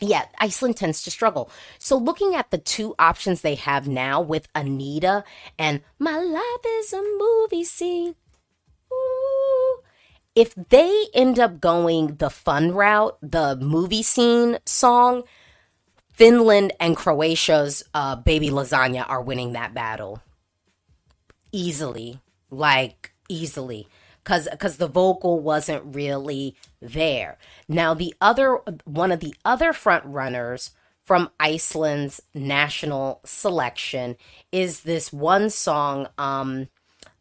[0.00, 1.48] yeah, Iceland tends to struggle.
[1.78, 5.22] So looking at the two options they have now with Anita
[5.58, 8.16] and My Life is a Movie Scene.
[10.34, 15.24] If they end up going the fun route, the movie scene song,
[16.12, 20.22] Finland and Croatia's uh, Baby Lasagna are winning that battle.
[21.52, 22.20] Easily.
[22.50, 23.88] Like, easily
[24.22, 27.38] because because the vocal wasn't really there.
[27.68, 30.70] Now the other one of the other front runners
[31.04, 34.16] from Iceland's national selection
[34.52, 36.68] is this one song um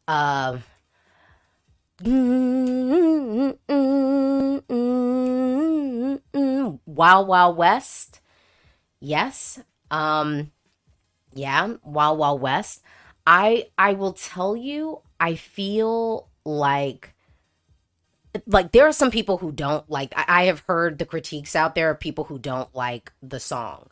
[0.07, 0.59] uh
[6.85, 8.21] Wild Wild West.
[8.99, 9.59] Yes.
[9.89, 10.51] Um
[11.33, 12.83] yeah, Wild Wild West.
[13.25, 17.13] I I will tell you I feel like
[18.47, 21.91] like there are some people who don't like I, have heard the critiques out there
[21.91, 23.87] of people who don't like the song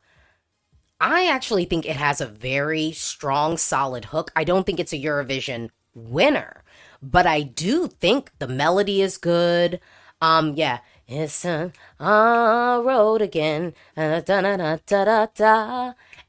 [1.01, 4.97] i actually think it has a very strong solid hook i don't think it's a
[4.97, 6.63] eurovision winner
[7.01, 9.79] but i do think the melody is good.
[10.21, 10.79] Um yeah.
[11.07, 13.73] It's a road again.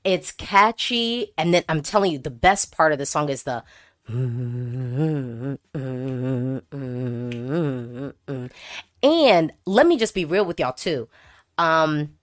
[0.04, 3.62] It's catchy and then i'm telling you the best part of the song is the
[9.02, 11.08] and let me just be real with y'all too.
[11.58, 12.14] Um,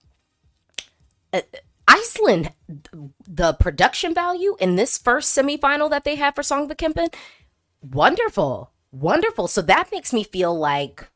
[1.32, 1.42] uh,
[1.88, 2.52] Iceland,
[3.26, 7.14] the production value in this first semifinal that they have for Söngvakeppnin,
[7.82, 9.48] wonderful, wonderful.
[9.48, 11.10] So that makes me feel like,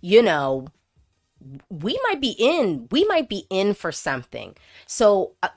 [0.00, 0.66] you know,
[1.68, 4.56] we might be in, we might be in for something.
[4.86, 5.48] So uh,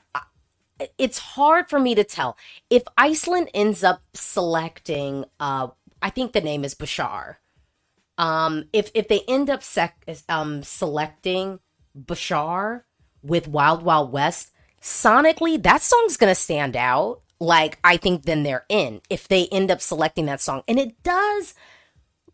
[0.98, 2.38] it's hard for me to tell
[2.70, 5.26] if Iceland ends up selecting.
[5.40, 5.70] Uh,
[6.02, 7.36] I think the name is Bashar.
[8.18, 11.60] Um, if if they end up sec- um selecting
[11.98, 12.84] Bashar
[13.24, 17.22] with Wild Wild West, sonically that song's gonna stand out.
[17.44, 21.04] Like I think then they're in if they end up selecting that song, and it
[21.04, 21.54] does.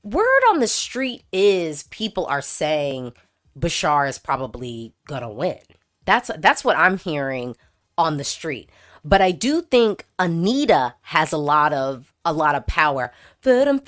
[0.03, 3.13] Word on the street is people are saying
[3.57, 5.57] Bashar is probably gonna win.
[6.05, 7.55] That's that's what I'm hearing
[7.97, 8.69] on the street.
[9.03, 13.11] But I do think Anita has a lot of a lot of power.
[13.43, 13.79] Er,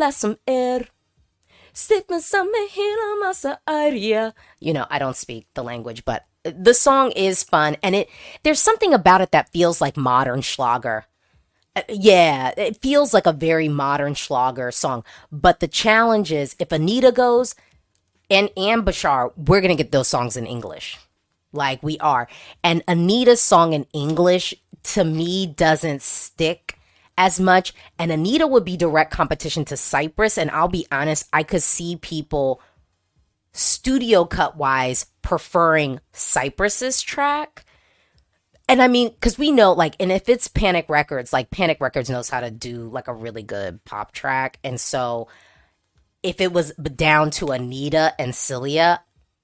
[4.59, 8.09] you know, I don't speak the language, but the song is fun and it
[8.41, 11.05] there's something about it that feels like modern Schlager.
[11.87, 15.03] Yeah, it feels like a very modern Schlager song.
[15.31, 17.55] But the challenge is if Anita goes
[18.29, 20.97] and and Bashar, we're gonna get those songs in English
[21.53, 22.27] like we are.
[22.63, 24.53] And Anita's song in English
[24.83, 26.77] to me doesn't stick
[27.17, 27.73] as much.
[27.99, 30.37] And Anita would be direct competition to Cyprus.
[30.37, 32.61] And I'll be honest, I could see people
[33.53, 37.65] studio cut wise preferring Cyprus's track.
[38.67, 42.09] And I mean, because we know, like, and if it's Panik Records, like, Panik Records
[42.09, 44.59] knows how to do, like, a really good pop track.
[44.63, 45.27] And so
[46.23, 48.99] if it was down to Anita and Silia,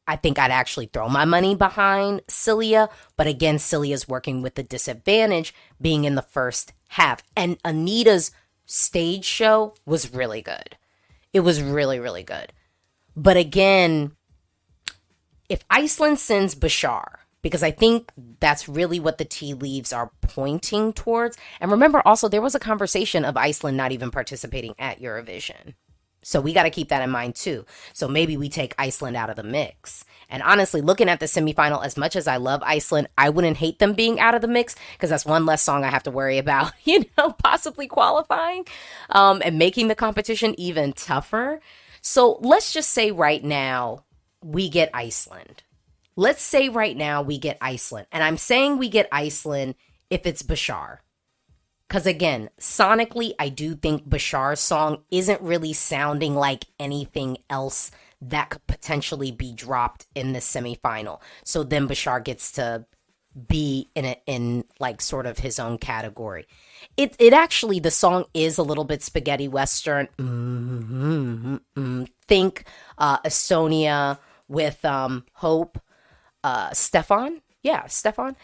[0.07, 2.89] I think I'd actually throw my money behind Silia.
[3.17, 7.21] But again, Silia's working with the disadvantage being in the first half.
[7.35, 8.31] And Anita's
[8.65, 10.77] stage show was really good.
[11.33, 12.53] It was really, really good.
[13.17, 14.13] But again,
[15.49, 20.93] if Iceland sends Bashar, because I think that's really what the tea leaves are pointing
[20.93, 21.37] towards.
[21.59, 25.73] And remember also, there was a conversation of Iceland not even participating at Eurovision.
[26.23, 27.65] So we got to keep that in mind too.
[27.93, 30.03] So maybe we take Iceland out of the mix.
[30.29, 33.79] And honestly, looking at the semifinal, as much as I love Iceland, I wouldn't hate
[33.79, 36.37] them being out of the mix because that's one less song I have to worry
[36.37, 38.65] about, you know, possibly qualifying
[39.09, 41.61] um, and making the competition even tougher.
[42.01, 44.03] So let's just say right now
[44.43, 45.63] we get Iceland.
[46.17, 48.07] Let's say right now we get Iceland.
[48.11, 49.75] And I'm saying we get Iceland
[50.09, 50.97] if it's Bashar.
[51.87, 58.49] Because again, sonically, I do think Bashar's song isn't really sounding like anything else that
[58.49, 61.21] could potentially be dropped in the semifinal.
[61.45, 62.85] So then Bashar gets to
[63.47, 66.47] be in a, in like sort of his own category.
[66.97, 70.07] It it actually the song is a little bit spaghetti western.
[70.17, 72.03] Mm-hmm, mm-hmm.
[72.27, 72.65] Think
[72.97, 74.17] uh, Estonia
[74.47, 75.79] with um, Hope,
[76.43, 78.35] uh, Stefan, yeah, Stefan,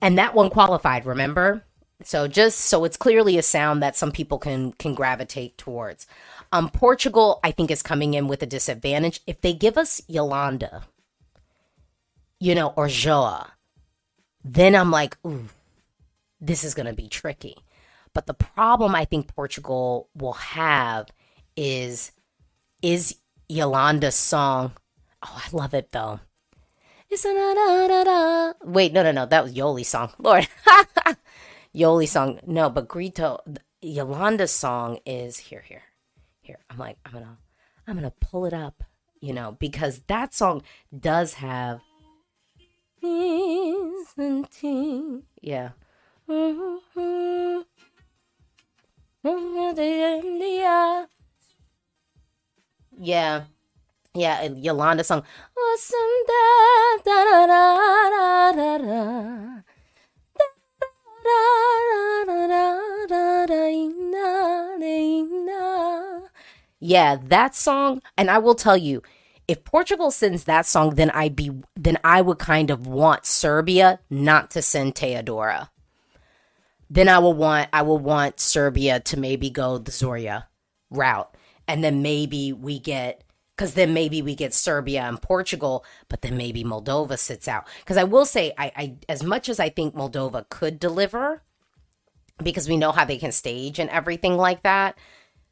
[0.00, 1.06] and that one qualified.
[1.06, 1.64] Remember,
[2.02, 6.06] so just so it's clearly a sound that some people can can gravitate towards.
[6.52, 9.20] Um, Portugal, I think, is coming in with a disadvantage.
[9.26, 10.84] If they give us Iolanda,
[12.40, 13.52] you know, or Joa,
[14.44, 15.48] then I'm like, ooh,
[16.40, 17.56] this is gonna be tricky.
[18.12, 21.08] But the problem I think Portugal will have
[21.56, 22.12] is
[22.82, 23.16] is
[23.50, 24.72] Iolanda's song.
[25.22, 26.20] Oh, I love it though.
[28.64, 29.26] Wait, no, no, no.
[29.26, 30.12] That was Yoli's song.
[30.18, 30.48] Lord.
[31.74, 32.40] Yoli's song.
[32.46, 33.38] No, but Grito,
[33.84, 35.82] Iolanda's song is here, here,
[36.40, 36.58] here.
[36.70, 37.38] I'm like, I'm gonna,
[37.86, 38.82] I'm gonna pull it up,
[39.20, 40.62] you know, because that song
[40.98, 41.80] does have.
[45.40, 45.70] Yeah.
[52.98, 53.44] Yeah.
[54.16, 55.24] Yeah, Iolanda song.
[66.80, 69.02] Yeah, that song, and I will tell you,
[69.48, 74.00] if Portugal sends that song, then I be then I would kind of want Serbia
[74.08, 75.68] not to send Teodora.
[76.88, 80.44] Then I will want I will want Serbia to maybe go the Zoria
[80.88, 81.34] route,
[81.68, 83.22] and then maybe we get
[83.56, 87.66] because then maybe we get Serbia and Portugal, but then maybe Moldova sits out.
[87.80, 91.42] Because I will say, I, I as much as I think Moldova could deliver,
[92.42, 94.98] because we know how they can stage and everything like that.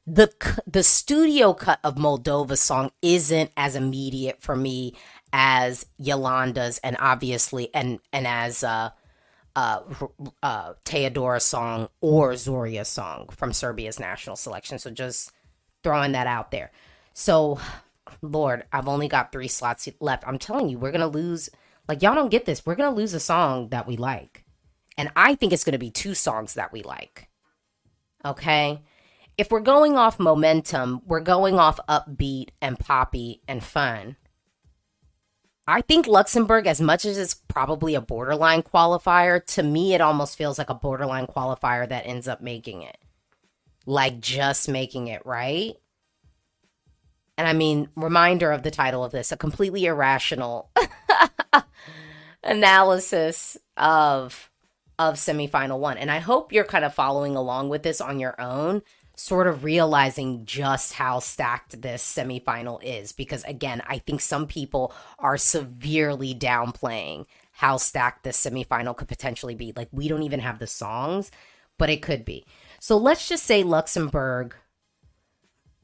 [0.07, 0.31] The
[0.67, 4.95] the studio cut of Moldova's song isn't as immediate for me
[5.33, 8.91] as Iolanda's, and obviously, and and as uh,
[9.57, 9.81] uh,
[10.43, 14.79] uh, Teodora song or Zoria's song from Serbia's national selection.
[14.79, 15.33] So just
[15.83, 16.71] throwing that out there.
[17.15, 17.59] So
[18.23, 20.27] Lord, I've only got three slots left.
[20.27, 21.49] I'm telling you, we're gonna lose.
[21.89, 22.65] Like y'all don't get this.
[22.65, 24.45] We're gonna lose a song that we like,
[24.97, 27.29] and I think it's gonna be two songs that we like.
[28.25, 28.83] Okay,
[29.37, 34.17] if we're going off momentum, we're going off upbeat and poppy and fun.
[35.67, 40.37] I think Luxembourg, as much as it's probably a borderline qualifier, to me it almost
[40.37, 42.99] feels like a borderline qualifier that ends up making it.
[43.87, 45.75] Like just making it, right?
[47.37, 50.71] And I mean, reminder of the title of this a completely irrational
[52.45, 54.51] analysis of
[54.99, 55.99] of semifinal one.
[55.99, 58.83] And I hope you're kind of following along with this on your own,
[59.17, 63.13] sort of realizing just how stacked this semifinal is.
[63.13, 69.55] Because again, I think some people are severely downplaying how stacked this semifinal could potentially
[69.55, 69.73] be.
[69.75, 71.31] Like, we don't even have the songs,
[71.79, 72.45] but it could be.
[72.81, 74.55] So let's just say Luxembourg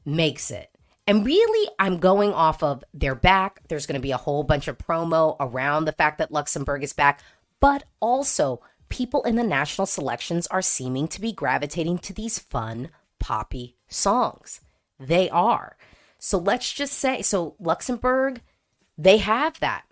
[0.05, 0.69] makes it.
[1.07, 3.61] And really, I'm going off of their back.
[3.67, 6.93] There's going to be a whole bunch of promo around the fact that Luxembourg is
[6.93, 7.21] back,
[7.59, 12.89] but also people in the national selections are seeming to be gravitating to these fun,
[13.19, 14.61] poppy songs.
[14.99, 15.77] They are.
[16.19, 18.41] So let's just say so Luxembourg,
[18.97, 19.85] they have that.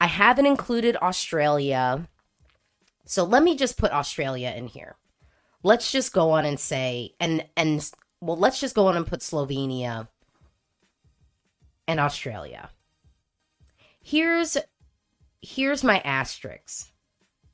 [0.00, 2.08] I haven't included Australia.
[3.04, 4.96] So let me just put Australia in here.
[5.64, 7.90] Let's just go on and say and and
[8.22, 10.06] well, let's just go on and put Slovenia
[11.88, 12.70] and Australia.
[14.00, 14.56] Here's
[15.40, 16.92] here's my asterisk.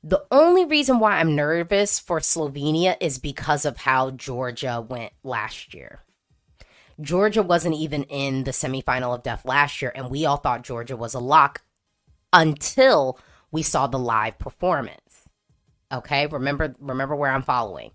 [0.03, 5.73] The only reason why I'm nervous for Slovenia is because of how Georgia went last
[5.73, 6.01] year.
[7.01, 10.95] Georgia wasn't even in the semifinal of death last year, and we all thought Georgia
[10.95, 11.63] was a lock
[12.31, 13.19] until
[13.51, 15.27] we saw the live performance.
[15.91, 17.91] Okay, remember remember where I'm following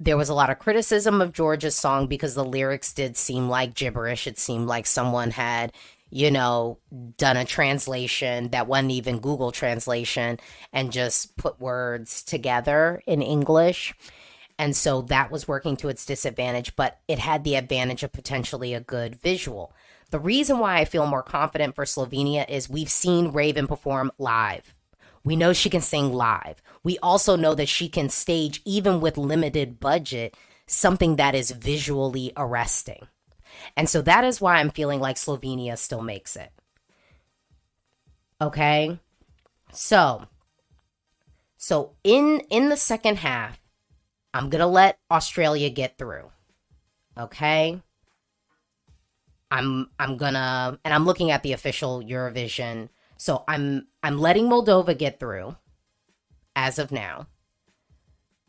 [0.00, 3.74] there was a lot of criticism of Georgia's song because the lyrics did seem like
[3.74, 4.26] gibberish.
[4.26, 5.74] It seemed like someone had,
[6.08, 6.78] you know,
[7.18, 10.40] done a translation that wasn't even Google translation
[10.72, 13.92] and just put words together in English.
[14.58, 18.72] And so that was working to its disadvantage, but it had the advantage of potentially
[18.72, 19.74] a good visual.
[20.10, 24.74] The reason why I feel more confident for Slovenia is we've seen Raiven perform live.
[25.24, 26.62] We know she can sing live.
[26.82, 32.32] We also know that she can stage, even with limited budget, something that is visually
[32.36, 33.06] arresting.
[33.76, 36.50] And so that is why I'm feeling like Slovenia still makes it.
[38.40, 38.98] Okay?
[39.72, 40.26] So,
[41.56, 43.60] so in in the second half,
[44.32, 46.30] I'm going to let Australia get through.
[47.18, 47.82] Okay?
[49.50, 54.46] I'm I'm going to and I'm looking at the official Eurovision so I'm I'm letting
[54.46, 55.56] Moldova get through
[56.56, 57.26] as of now.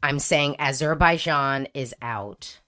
[0.04, 2.60] I'm saying Azerbaijan is out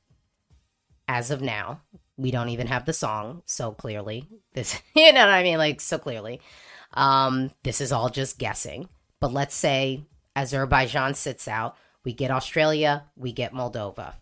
[1.07, 1.81] as of now.
[2.17, 5.81] We don't even have the song, so clearly this you know what I mean like
[5.81, 6.41] so clearly.
[6.93, 8.87] Um this is all just guessing.
[9.19, 10.03] But let's say
[10.35, 14.15] Azerbaijan sits out, we get Australia, we get Moldova.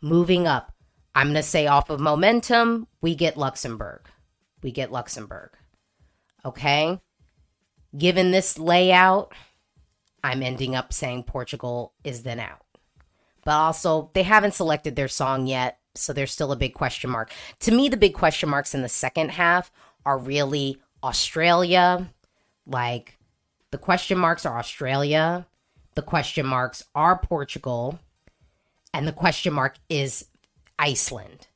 [0.00, 0.72] Moving up,
[1.14, 4.08] I'm going to say off of momentum, we get Luxembourg.
[4.62, 5.50] We get Luxembourg.
[6.44, 7.00] Okay.
[7.96, 9.32] Given this layout,
[10.22, 12.60] I'm ending up saying Portugal is then out.
[13.44, 17.32] but also they haven't selected their song yet, so there's still a big question mark.
[17.60, 19.70] To me, the big question marks in the second half
[20.04, 22.12] are really Australia.
[22.66, 23.18] Like
[23.70, 25.46] the question marks are Australia,
[25.94, 27.98] the question marks are Portugal,
[28.92, 30.26] and the question mark is
[30.78, 31.48] Iceland.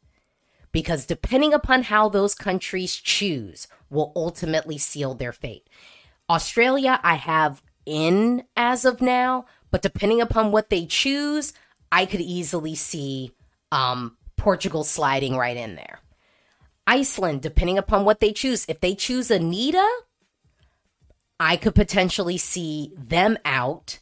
[0.72, 5.68] Because depending upon how those countries choose, will ultimately seal their fate.
[6.28, 11.52] Australia, I have in as of now, but depending upon what they choose,
[11.90, 13.32] I could easily see
[13.72, 16.00] um, Portugal sliding right in there.
[16.86, 19.88] Iceland, depending upon what they choose, if they choose Anita,
[21.40, 23.98] I could potentially see them out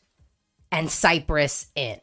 [0.70, 2.00] and Cyprus in,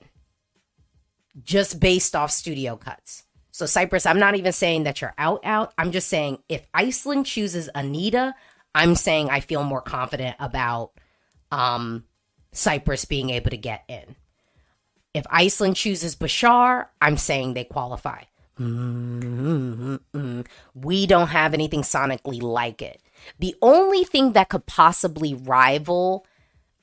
[1.43, 3.23] just based off studio cuts.
[3.51, 5.73] So, Cyprus, I'm not even saying that you're out, out.
[5.77, 8.33] I'm just saying if Iceland chooses Anita,
[8.73, 10.91] I'm saying I feel more confident about
[11.51, 12.05] um,
[12.51, 14.15] Cyprus being able to get in.
[15.13, 18.23] If Iceland chooses Bashar, I'm saying they qualify.
[18.59, 20.41] Mm-hmm.
[20.75, 23.01] We don't have anything sonically like it.
[23.39, 26.25] The only thing that could possibly rival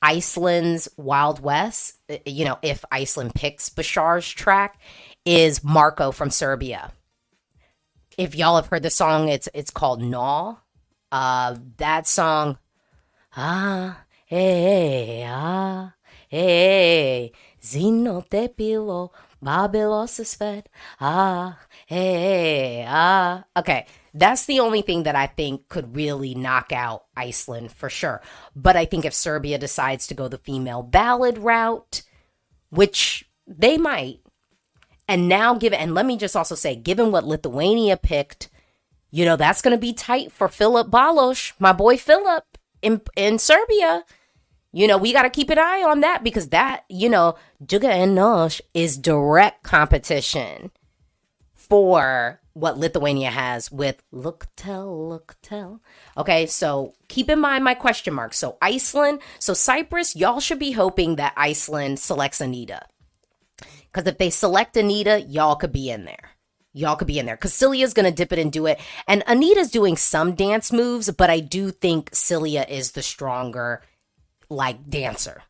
[0.02, 4.78] Iceland's Wild West, you know, if Iceland picks Bashar's track,
[5.24, 6.92] is Marco from Serbia.
[8.16, 10.56] If y'all have heard the song, it's it's called Gnaw.
[11.10, 12.58] Uh, that song,
[13.36, 15.94] ah, hey, ah,
[16.28, 19.10] hey, zino te pilo,
[19.42, 20.66] babelos svet,
[21.00, 21.56] ah,
[21.86, 23.44] hey, ah.
[23.56, 28.20] Okay, that's the only thing that I think could really knock out Iceland for sure.
[28.56, 32.02] But I think if Serbia decides to go the female ballad route,
[32.70, 34.18] which they might,
[35.06, 38.48] and now given, and let me just also say, given what Lithuania picked,
[39.12, 42.55] you know, that's going to be tight for Philip Balosh, my boy Filip
[42.86, 44.04] in, in Serbia.
[44.72, 47.88] You know, we got to keep an eye on that because that, you know, Juga
[47.88, 50.70] and Nosh is direct competition
[51.54, 55.80] for what Lithuania has with Luktelk look tell.
[56.16, 58.34] Okay, so keep in mind my question mark.
[58.34, 62.82] So Iceland, so Cyprus, y'all should be hoping that Iceland selects Anita.
[63.92, 66.35] Cuz if they select Anita, y'all could be in there.
[66.76, 68.78] Y'all could be in there cuz Silia's to dip it and do it.
[69.08, 73.82] And Anita's doing some dance moves, but I do think Silia is the stronger
[74.48, 75.42] like dancer.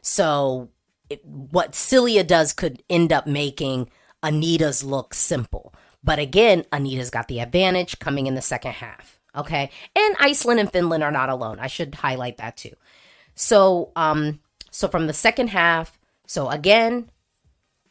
[0.00, 0.70] So
[1.08, 3.88] it, what Silia does could end up making
[4.22, 5.74] Anita's look simple.
[6.02, 9.20] But again, Anita's got the advantage coming in the second half.
[9.36, 9.70] Okay.
[9.96, 11.58] And Iceland and Finland are not alone.
[11.60, 12.74] I should highlight that too.
[13.34, 17.10] So, um, so from the second half, so again,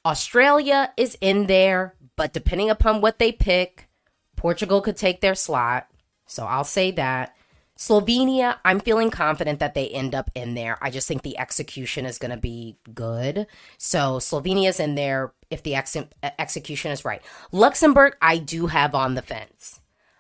[0.06, 3.89] Australia is in there, but depending upon what they pick,
[4.36, 5.88] Portugal could take their slot.
[6.26, 7.36] So I'll say that.
[7.78, 10.78] Slovenia, I'm feeling confident that they end up in there.
[10.82, 13.47] I just think the execution is going to be good.
[13.80, 15.97] So Slovenia's in there if the ex-
[16.38, 17.24] execution is right.
[17.51, 19.80] Luxembourg, I do have on the fence.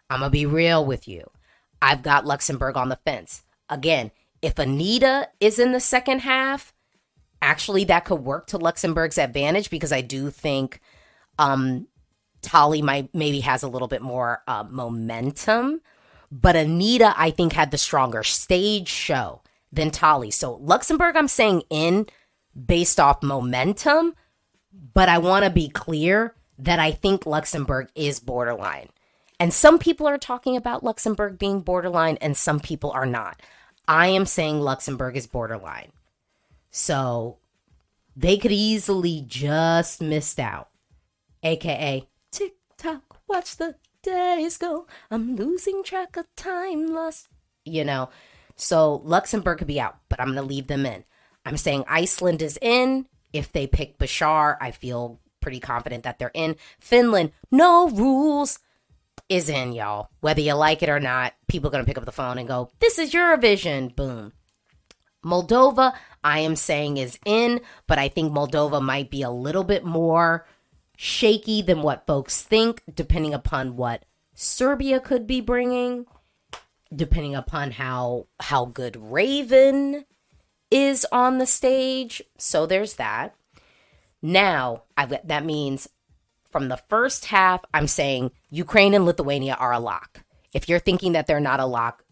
[0.09, 1.29] I'm going to be real with you.
[1.81, 3.43] I've got Luxembourg on the fence.
[3.69, 4.11] Again,
[4.41, 6.73] if Anita is in the second half,
[7.41, 10.79] actually that could work to Luxembourg's advantage because I do think
[11.41, 11.87] um
[12.41, 15.81] Tali might maybe has a little bit more uh, momentum
[16.31, 20.31] but Anita I think, had the stronger stage show than Tali.
[20.31, 22.07] So Luxembourg, I'm saying in
[22.65, 24.15] based off momentum,
[24.93, 28.89] but I want to be clear that I think Luxembourg is borderline.
[29.39, 33.41] And some people are talking about Luxembourg being borderline, and some people are not.
[33.87, 35.91] I am saying Luxembourg is borderline.
[36.69, 37.37] So
[38.15, 40.69] they could easily just missed out.
[41.43, 44.87] AKA, tick tock, watch the days go.
[45.09, 47.27] I'm losing track of time lost.
[47.65, 48.09] You know,
[48.55, 51.03] so Luxembourg could be out, but I'm going to leave them in.
[51.45, 53.07] I'm saying Iceland is in.
[53.33, 56.55] If they pick Bashar, I feel pretty confident that they're in.
[56.79, 58.59] Finland, no rules,
[59.29, 60.09] is in, y'all.
[60.19, 62.47] Whether you like it or not, people are going to pick up the phone and
[62.47, 63.95] go, This is Eurovision.
[63.95, 64.33] Boom.
[65.25, 69.85] Moldova, I am saying is in, but I think Moldova might be a little bit
[69.85, 70.45] more
[71.03, 76.05] shaky than what folks think, depending upon what Serbia could be bringing,
[76.95, 80.05] depending upon how how good Raiven
[80.69, 82.21] is on the stage.
[82.37, 83.33] So there's that.
[84.21, 85.89] Now, i that means
[86.51, 90.23] from the first half, I'm saying Ukraine and Lithuania are a lock.
[90.53, 92.03] If you're thinking that they're not a lock,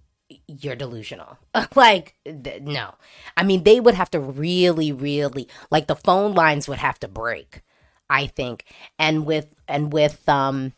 [0.47, 1.37] you're delusional.
[1.75, 2.95] like, th- no.
[3.37, 7.07] I mean, they would have to really, really, like, the phone lines would have to
[7.07, 7.61] break
[8.09, 8.65] I think.
[8.97, 10.73] And with and with um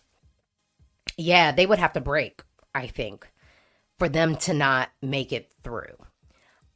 [1.18, 2.42] yeah, they would have to break,
[2.74, 3.30] I think,
[4.00, 5.96] for them to not make it through.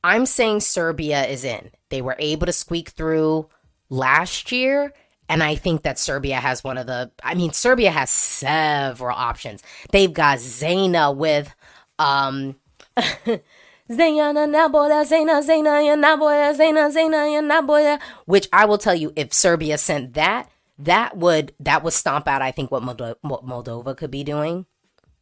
[0.04, 1.72] I'm saying Serbia is in.
[1.90, 3.50] They were able to squeak through
[3.90, 4.94] last year
[5.28, 9.64] And I think that Serbia has one of the, I mean, Serbia has several options.
[9.92, 11.54] They've got Zena with,
[11.98, 12.56] um,
[13.92, 18.00] Zena naboya, Zena, Zena, naboya, Zena, Zena, naboya.
[18.26, 22.42] Which I will tell you, if Serbia sent that, that would that would stomp out.
[22.42, 24.66] I think what, Moldo- what Moldova could be doing.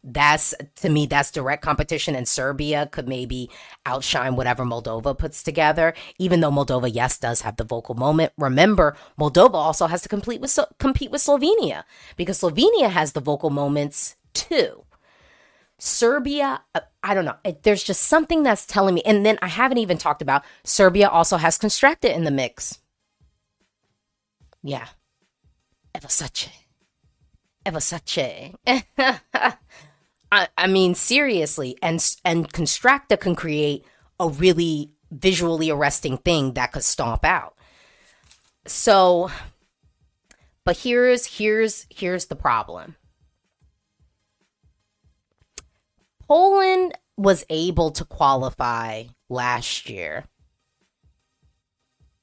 [0.05, 3.49] That's to me, that's direct competition, and Serbia could maybe
[3.86, 5.93] outshine whatever Moldova puts together.
[6.18, 8.34] Even though Moldova, yes, does have the vocal moment.
[8.38, 11.84] Remember, Moldova also has to compete with compete with Slovenia
[12.18, 14.83] because Slovenia has the vocal moments too.
[15.80, 17.36] Serbia, uh, I don't know.
[17.64, 19.02] There's just something that's telling me.
[19.06, 22.80] And then I haven't even talked about Serbia also has Konstrakta in the mix.
[24.62, 24.88] Yeah.
[25.94, 26.50] Evo Sace.
[27.66, 28.56] Evosace.
[30.32, 31.78] I, I mean, seriously.
[31.82, 33.86] And, and Konstrakta can create
[34.20, 37.56] a really visually arresting thing that could stomp out.
[38.66, 39.30] So,
[40.64, 42.96] but here's, here's, here's the problem
[46.28, 50.26] Poland was able to qualify last year.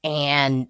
[0.03, 0.67] And,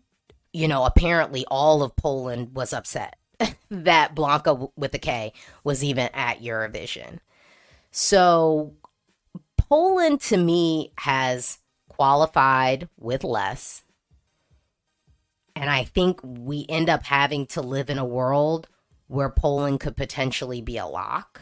[0.54, 3.18] you know, apparently all of Poland was upset
[3.70, 7.20] that Blanka with a K was even at Eurovision.
[7.92, 8.74] So
[9.58, 13.84] Poland to me has qualified with less.
[15.56, 18.68] And I think we end up having to live in a world
[19.08, 21.42] where Poland could potentially be a lock.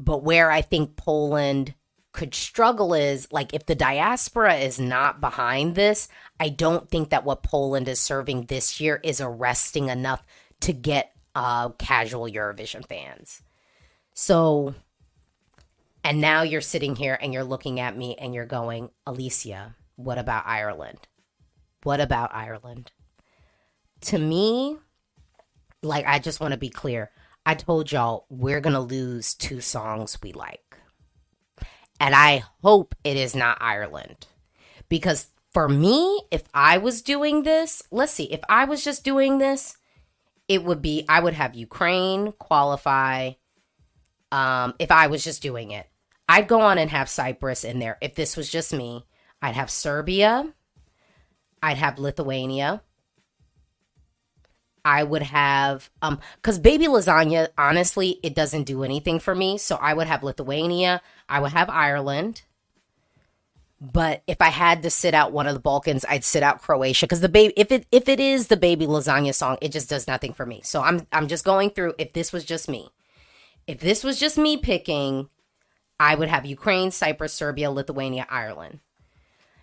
[0.00, 1.74] But where I think Poland
[2.12, 6.08] could struggle is like if the diaspora is not behind this,
[6.40, 10.24] I don't think that what Poland is serving this year is arresting enough
[10.60, 13.42] to get uh, casual Eurovision fans.
[14.14, 14.74] So,
[16.02, 20.18] and now you're sitting here and you're looking at me and you're going, Alesia, what
[20.18, 20.98] about Ireland?
[21.82, 22.90] What about Ireland?
[24.02, 24.78] To me,
[25.82, 27.10] like, I just want to be clear.
[27.50, 30.76] I told y'all we're going to lose two songs we like.
[31.98, 34.28] And I hope it is not Ireland.
[34.88, 39.38] Because for me, if I was doing this, let's see, if I was just doing
[39.38, 39.76] this,
[40.46, 43.32] it would be I would have Ukraine qualify.
[44.30, 45.88] Um, if I was just doing it,
[46.28, 47.98] I'd go on and have Cyprus in there.
[48.00, 49.06] If this was just me,
[49.42, 50.54] I'd have Serbia,
[51.60, 52.82] I'd have Lithuania,
[54.84, 59.76] I would have um cuz baby lasagna honestly it doesn't do anything for me so
[59.76, 62.42] I would have Lithuania, I would have Ireland.
[63.80, 67.06] But if I had to sit out one of the Balkans, I'd sit out Croatia
[67.06, 70.06] cuz the baby if it if it is the baby lasagna song, it just does
[70.06, 70.60] nothing for me.
[70.62, 72.90] So I'm I'm just going through if this was just me.
[73.66, 75.30] If this was just me picking,
[75.98, 78.80] I would have Ukraine, Cyprus, Serbia, Lithuania, Ireland.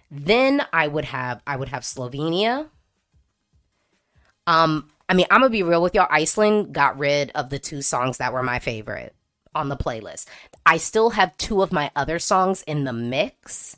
[0.10, 2.70] Then I would have I would have Slovenia.
[4.48, 6.08] Um I mean, I'm gonna be real with y'all.
[6.10, 9.16] Iceland got rid of the two songs that were my favorite
[9.56, 10.26] on the playlist.
[10.66, 13.78] I still have two of my other songs in the mix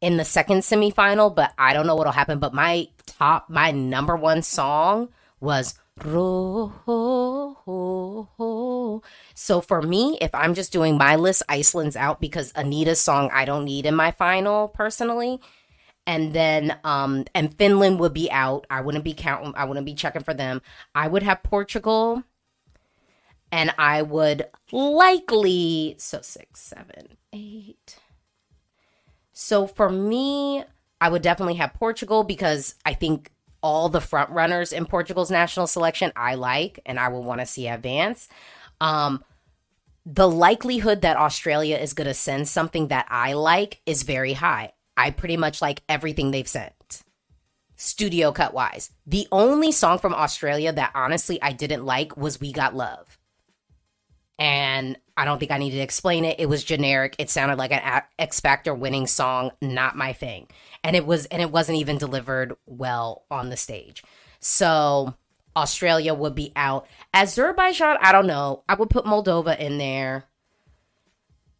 [0.00, 2.38] in the second semifinal, but I don't know what'll happen.
[2.38, 5.08] But my top, my number one song
[5.40, 5.74] was.
[5.98, 6.72] So
[9.60, 13.64] for me, if I'm just doing my list, Iceland's out because Anita's song I don't
[13.64, 15.40] need in my final personally
[16.06, 18.66] and then um and Finland would be out.
[18.70, 20.62] I wouldn't be counting I wouldn't be checking for them.
[20.94, 22.22] I would have Portugal
[23.50, 27.98] and I would likely so six, seven, eight.
[29.32, 30.64] So for me,
[31.00, 33.30] I would definitely have Portugal because I think
[33.62, 37.46] all the front runners in Portugal's national selection I like and I would want to
[37.46, 38.28] see advance.
[38.80, 39.24] Um
[40.04, 44.72] the likelihood that Australia is going to send something that I like is very high.
[44.96, 47.02] I pretty much like everything they've sent.
[47.76, 48.90] Studio cut wise.
[49.06, 53.18] The only song from Australia that honestly I didn't like was We Got Love.
[54.38, 56.40] And I don't think I need to explain it.
[56.40, 57.16] It was generic.
[57.18, 60.48] It sounded like an X Factor winning song, not my thing.
[60.82, 64.02] And it was and it wasn't even delivered well on the stage.
[64.40, 65.14] So
[65.56, 66.86] Australia would be out.
[67.12, 68.64] Azerbaijan, I don't know.
[68.68, 70.24] I would put Moldova in there.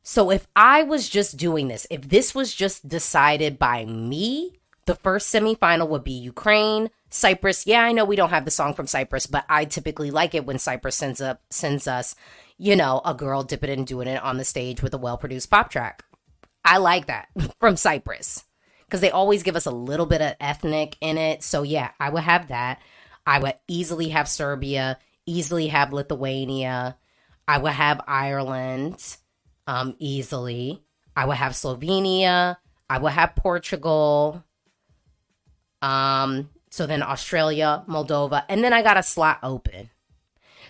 [0.02, 4.96] So if I was just doing this, if this was just decided by me, the
[4.96, 7.66] first semifinal would be Ukraine, Cyprus.
[7.66, 10.44] Yeah, I know we don't have the song from Cyprus, but I typically like it
[10.44, 12.16] when Cyprus sends up sends us,
[12.58, 15.70] you know, a girl dipping and doing it on the stage with a well-produced pop
[15.70, 16.04] track.
[16.64, 17.28] I like that
[17.60, 18.44] from Cyprus
[18.86, 21.44] because they always give us a little bit of ethnic in it.
[21.44, 22.80] So yeah, I would have that.
[23.24, 26.96] I would easily have Serbia, easily have Lithuania.
[27.46, 29.16] I would have Ireland
[29.66, 30.82] um, easily.
[31.16, 32.56] I would have Slovenia.
[32.88, 34.42] I would have Portugal.
[35.80, 39.90] Um, So then Australia, Moldova, and then I got a slot open.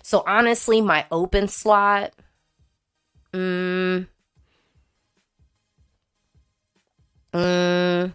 [0.03, 2.12] So honestly, my open slot,
[3.32, 4.09] mm,
[7.32, 8.12] mm,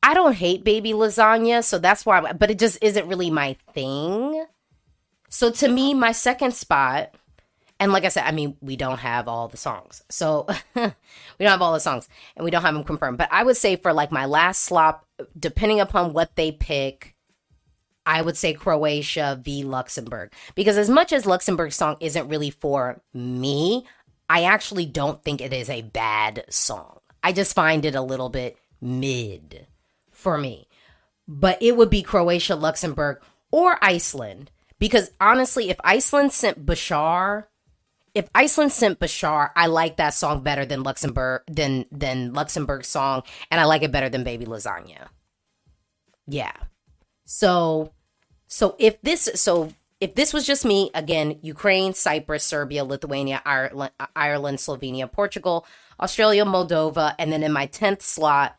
[0.00, 4.46] I don't hate baby lasagna, so that's why, but it just isn't really my thing.
[5.34, 7.12] So to me, my second spot
[7.80, 10.04] and like I said, I mean, we don't have all the songs.
[10.08, 10.82] So we
[11.40, 13.18] don't have all the songs and we don't have them confirmed.
[13.18, 15.04] But I would say for like my last slop,
[15.36, 17.16] depending upon what they pick,
[18.06, 20.32] I would say Croatia v Luxembourg.
[20.54, 23.84] Because as much as Luxembourg's song isn't really for me,
[24.30, 27.00] I actually don't think it is a bad song.
[27.24, 29.66] I just find it a little bit mid
[30.12, 30.68] for me.
[31.26, 33.20] But it would be Croatia, Luxembourg,
[33.50, 34.52] or Iceland.
[34.84, 37.44] Because honestly, if Iceland sent Bashar,
[38.14, 43.22] if Iceland sent Bashar, I like that song better than Luxembourg than than Luxembourg's song,
[43.50, 45.06] and I like it better than Baby Lasagna.
[46.26, 46.52] Yeah.
[47.24, 47.94] So
[48.46, 49.72] so if this so
[50.02, 55.64] if this was just me, again, Ukraine, Cyprus, Serbia, Lithuania, Ireland, Ireland, Slovenia, Portugal,
[55.98, 58.58] Australia, Moldova, and then in my 10th slot,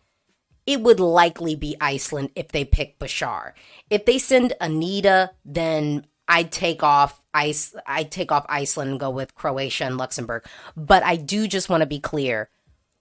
[0.65, 3.51] it would likely be Iceland if they pick Bashar.
[3.91, 9.09] If they send Anita, then I'd take off ice I'd take off Iceland and go
[9.09, 10.45] with Croatia and Luxembourg.
[10.75, 12.49] But I do just want to be clear.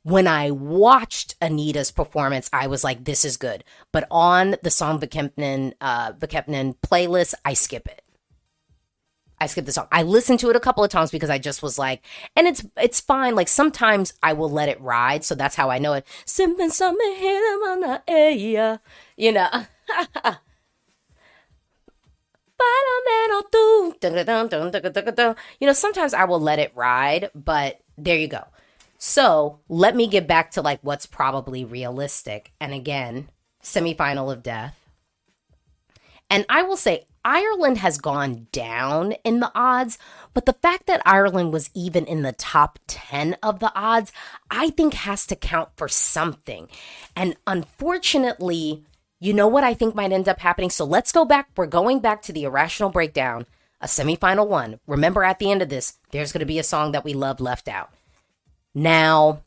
[0.02, 3.64] When I watched Anita's performance, I was like, this is good.
[3.90, 8.02] But on the Söngvakeppnin uh Vakempnen playlist, I skip it.
[9.40, 9.88] I skip the song.
[9.90, 12.02] I listened to it a couple of times because I just was like,
[12.36, 13.34] and it's it's fine.
[13.34, 16.06] Like sometimes I will let it ride, so that's how I know it.
[19.16, 19.66] You know.
[25.60, 28.44] You know, sometimes I will let it ride, but there you go.
[28.98, 32.52] So let me get back to like what's probably realistic.
[32.60, 33.28] And again,
[33.62, 34.78] semifinal of death.
[36.30, 39.98] And I will say, Ireland has gone down in the odds,
[40.34, 44.12] but the fact that Ireland was even in the top 10 of the odds,
[44.50, 46.68] I think has to count for something.
[47.16, 48.84] And unfortunately,
[49.20, 50.70] you know what I think might end up happening?
[50.70, 51.48] So let's go back.
[51.56, 53.46] We're going back to the irrational breakdown,
[53.80, 54.80] a semifinal one.
[54.86, 57.40] Remember, at the end of this, there's going to be a song that we love
[57.40, 57.90] left out.
[58.74, 59.42] Now,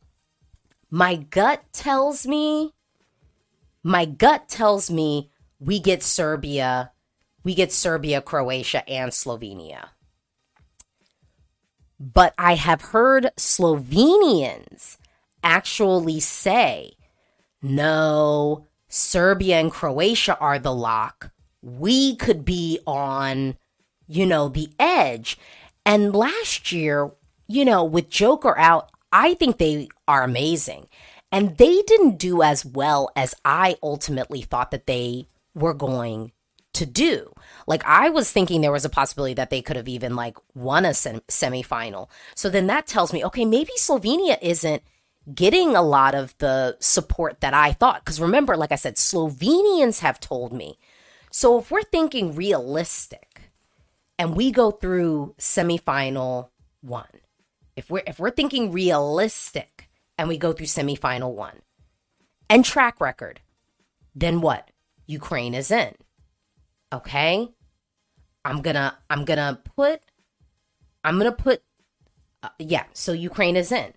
[0.90, 2.74] my gut tells me,
[3.84, 6.92] my gut tells me we get Serbia,
[7.44, 9.90] we get Serbia, Croatia, and Slovenia.
[12.00, 14.98] But I have heard Slovenians
[15.44, 16.94] actually say,
[17.62, 18.68] no,
[18.98, 21.32] Serbia and Croatia are the lock,
[21.62, 23.58] we could be on,
[24.08, 25.38] you know, the edge.
[25.86, 27.12] And last year,
[27.48, 30.88] you know, with Joker out, I think they are amazing.
[31.32, 36.32] And they didn't do as well as I ultimately thought that they were going
[36.74, 37.34] to do.
[37.66, 40.86] Like I was thinking there was a possibility that they could have even like won
[40.86, 42.10] a sem- semifinal.
[42.36, 44.84] So then that tells me, okay, maybe Slovenia isn't
[45.34, 48.04] getting a lot of the support that I thought.
[48.04, 50.78] Because remember, like I said, Slovenians have told me.
[51.32, 53.52] So if we're thinking realistic
[54.18, 56.50] and we go through semifinal
[56.82, 57.06] one,
[57.76, 61.62] if we're if we're thinking realistic and we go through semifinal one
[62.50, 63.42] and track record,
[64.16, 64.72] then what?
[65.06, 65.94] Ukraine is in.
[66.92, 67.50] Okay?
[68.44, 70.02] I'm gonna I'm gonna put
[71.04, 71.62] I'm gonna put
[72.42, 73.94] uh, yeah, so Ukraine is in.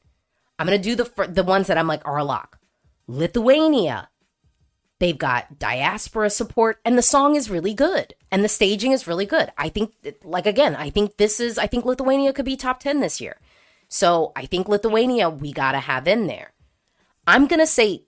[0.61, 2.59] I'm going to do the the ones that I'm like are a lock.
[3.07, 4.11] Lithuania.
[4.99, 9.25] They've got diaspora support and the song is really good and the staging is really
[9.25, 9.51] good.
[9.57, 13.01] I think like again, I think this is I think Lithuania could be top 10
[13.01, 13.39] this year.
[13.89, 16.53] So, I think Lithuania we got to have in there.
[17.27, 18.05] I'm going to say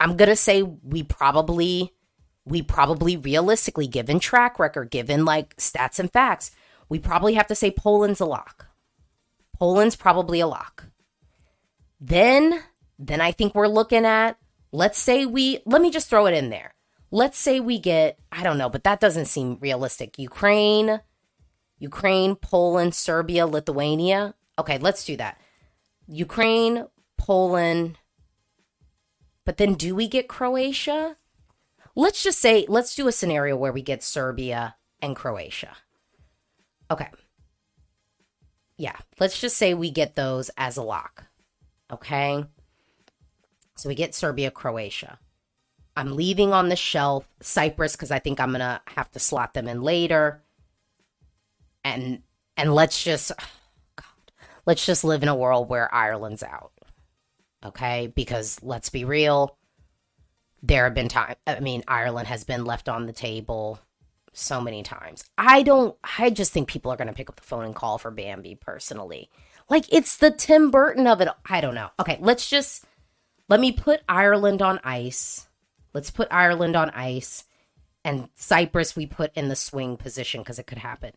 [0.00, 1.94] I'm going to say we probably
[2.44, 6.50] we probably realistically given track record, given like stats and facts,
[6.88, 8.66] we probably have to say Poland's a lock.
[9.56, 10.86] Poland's probably a lock.
[12.00, 12.62] Then,
[12.98, 14.38] then I think we're looking at,
[14.72, 16.74] let's say we, let me just throw it in there.
[17.10, 20.18] Let's say we get, I don't know, but that doesn't seem realistic.
[20.18, 21.00] Ukraine,
[21.78, 24.34] Ukraine, Poland, Serbia, Lithuania.
[24.58, 25.40] Okay, let's do that.
[26.06, 26.86] Ukraine,
[27.16, 27.98] Poland,
[29.48, 31.16] but then do we get Croatia?
[31.96, 35.74] Let's just say, let's do a scenario where we get Serbia and Croatia.
[36.90, 37.08] Okay.
[38.76, 41.27] Yeah, let's just say we get those as a lock.
[41.92, 42.44] Okay.
[43.76, 45.18] So we get Serbia, Croatia.
[45.96, 49.68] I'm leaving on the shelf Cyprus because I think I'm gonna have to slot them
[49.68, 50.42] in later.
[51.84, 52.22] And
[52.56, 53.44] and let's just oh
[53.96, 54.32] God,
[54.66, 56.72] let's just live in a world where Ireland's out.
[57.64, 58.12] Okay?
[58.14, 59.56] Because let's be real,
[60.62, 61.36] there have been time.
[61.46, 63.80] I mean, Ireland has been left on the table
[64.32, 65.24] so many times.
[65.36, 65.96] I don't.
[66.18, 68.56] I just think people are to pick up the phone and call for Bambie.
[68.60, 69.30] Personally,
[69.68, 71.28] like it's the Tim Burton of it.
[71.48, 71.90] I don't know.
[72.00, 72.84] Okay, let's just
[73.48, 75.48] let me put Ireland on ice.
[75.94, 77.44] Let's put Ireland on ice,
[78.04, 81.12] and Cyprus we put in the swing position because it could happen.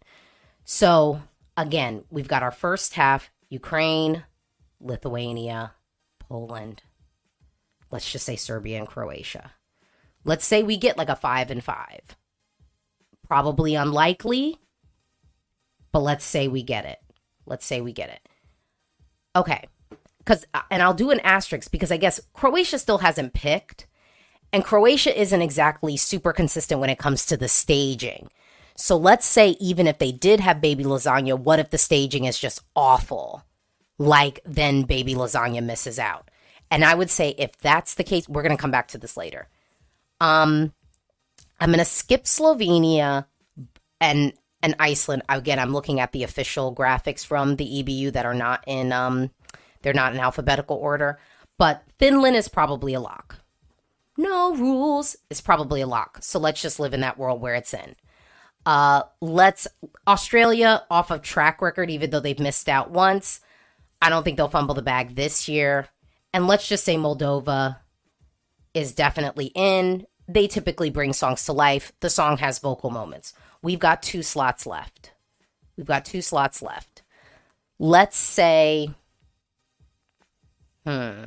[0.63, 1.21] So
[1.55, 4.23] again, we've got our first half: Ukraine,
[4.79, 5.73] Lithuania,
[6.19, 6.83] Poland.
[7.89, 9.51] Let's just say Serbia and Croatia.
[10.23, 12.01] Let's say we get like a five and five.
[13.27, 14.59] Probably unlikely,
[15.91, 16.99] but let's say we get it.
[17.45, 18.27] Let's say we get it.
[19.35, 19.67] Okay.
[20.25, 23.87] Cuz and I'll do an asterisk because I guess Croatia still hasn't picked
[24.53, 28.29] and Croatia isn't exactly super consistent when it comes to the staging.
[28.75, 32.37] So let's say even if they did have baby lasagna, what if the staging is
[32.37, 33.43] just awful?
[33.97, 36.29] Like then baby lasagna misses out.
[36.69, 39.17] And I would say if that's the case, we're going to come back to this
[39.17, 39.47] later.
[40.19, 40.73] Um
[41.59, 43.25] I'm going to skip Slovenia
[43.99, 44.33] and
[44.63, 45.23] and Iceland.
[45.29, 49.31] Again, I'm looking at the official graphics from the EBU that are not in um
[49.81, 51.19] they're not in alphabetical order,
[51.57, 53.37] but Finland is probably a lock.
[54.17, 56.19] No rules is probably a lock.
[56.21, 57.95] So let's just live in that world where it's in.
[58.65, 59.67] Uh let's
[60.07, 63.39] Australia off of track record even though they've missed out once.
[64.01, 65.87] I don't think they'll fumble the bag this year.
[66.33, 67.77] And let's just say Moldova
[68.73, 71.91] is definitely in they typically bring songs to life.
[71.99, 73.33] The song has vocal moments.
[73.61, 75.11] We've got two slots left.
[75.77, 77.03] We've got two slots left.
[77.79, 78.91] Let's say,
[80.85, 81.25] hmm.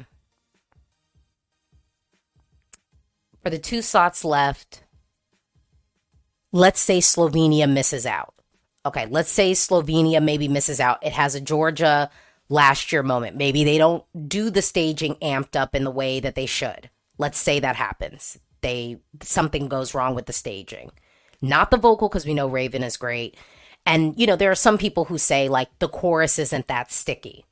[3.42, 4.84] For the two slots left,
[6.52, 8.34] let's say Slovenia misses out.
[8.86, 11.04] Okay, let's say Slovenia maybe misses out.
[11.04, 12.10] It has a Georgia
[12.48, 13.36] last year moment.
[13.36, 16.88] Maybe they don't do the staging amped up in the way that they should.
[17.18, 20.90] Let's say that happens they something goes wrong with the staging.
[21.44, 23.36] Not the vocal because we know Raiven is great.
[23.86, 27.44] And you know, there are some people who say like the chorus isn't that sticky.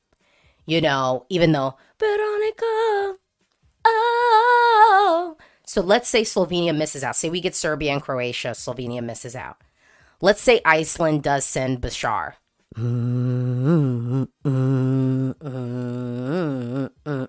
[0.66, 3.16] You know, even though Veronika
[3.84, 7.16] Oh So let's say Slovenia misses out.
[7.16, 9.58] Say we get Serbia and Croatia, Slovenia misses out.
[10.20, 12.34] Let's say Iceland does send Bashar.
[12.76, 15.30] Mm-hmm, mm-hmm,
[17.06, 17.24] mm-hmm,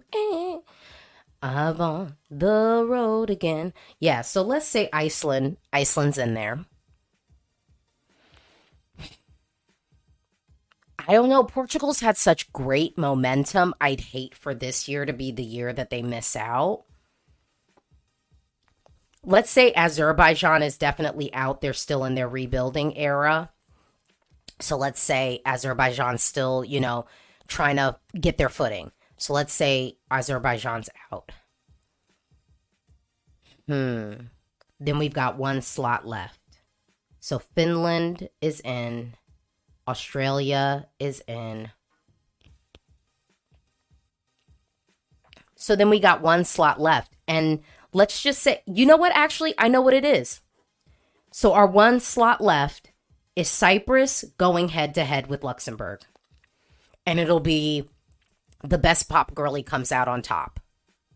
[1.43, 3.73] On the road again.
[3.99, 5.57] Yeah, so let's say Iceland.
[5.73, 6.63] Iceland's in there.
[11.05, 11.43] I don't know.
[11.43, 13.75] Portugal's had such great momentum.
[13.81, 16.85] I'd hate for this year to be the year that they miss out.
[19.25, 21.59] Let's say Azerbaijan is definitely out.
[21.59, 23.51] They're still in their rebuilding era.
[24.61, 27.05] So let's say Azerbaijan's still, you know,
[27.47, 28.93] trying to get their footing.
[29.23, 31.31] So let's say Azerbaijan's out.
[33.69, 34.13] Hmm.
[34.81, 36.41] Then we've got one slot left.
[37.21, 39.13] So Finland is in,
[39.87, 41.69] Australia is in.
[45.55, 47.15] So then we got one slot left.
[47.25, 47.61] And
[47.93, 49.15] let's just say, you know what?
[49.15, 50.41] Actually, I know what it is.
[51.31, 52.91] So our one slot left
[53.37, 56.01] is Cyprus going head to head with Luxembourg.
[57.05, 57.87] And it'll be
[58.63, 60.59] the best pop girly comes out on top.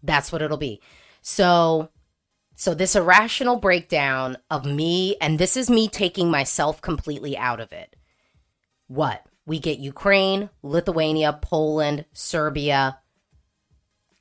[0.03, 0.81] That's what it'll be.
[1.21, 1.89] So,
[2.55, 7.71] so this irrational breakdown of me, and this is me taking myself completely out of
[7.71, 7.95] it.
[8.87, 9.23] What?
[9.45, 12.99] We get Ukraine, Lithuania, Poland, Serbia,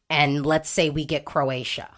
[0.09, 1.89] and let's say we get Croatia.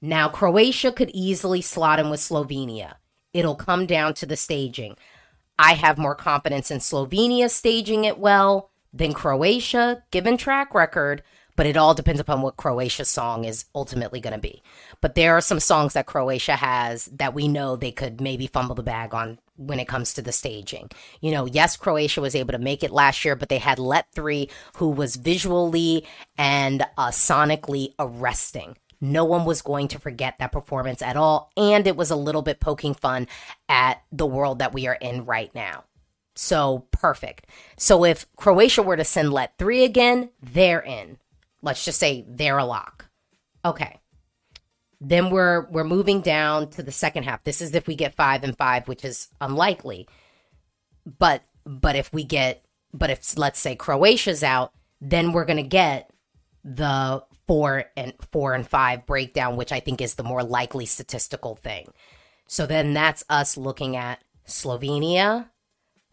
[0.00, 2.94] Now, Croatia could easily slot in with Slovenia.
[3.32, 4.96] It'll come down to the staging.
[5.58, 11.22] I have more confidence in Slovenia staging it well than Croatia, given track record,
[11.58, 14.62] but it all depends upon what Croatia's song is ultimately going to be.
[15.00, 18.76] But there are some songs that Croatia has that we know they could maybe fumble
[18.76, 20.88] the bag on when it comes to the staging.
[21.20, 24.06] You know, yes, Croatia was able to make it last year, but they had Let
[24.12, 26.06] 3, who was visually
[26.38, 28.76] and uh, sonically arresting.
[29.00, 31.50] No one was going to forget that performance at all.
[31.56, 33.26] And it was a little bit poking fun
[33.68, 35.84] at the world that we are in right now.
[36.40, 37.48] So perfect.
[37.76, 41.18] So if Croatia were to send let three again, they're in.
[41.62, 43.06] Let's just say they're a lock.
[43.64, 43.98] Okay.
[45.00, 47.42] Then we're we're moving down to the second half.
[47.42, 50.08] This is if we get five and five, which is unlikely.
[51.18, 52.64] But but if we get
[52.94, 56.08] but if let's say Croatia's out, then we're gonna get
[56.62, 61.56] the four and four and five breakdown, which I think is the more likely statistical
[61.56, 61.88] thing.
[62.46, 65.48] So then that's us looking at Slovenia,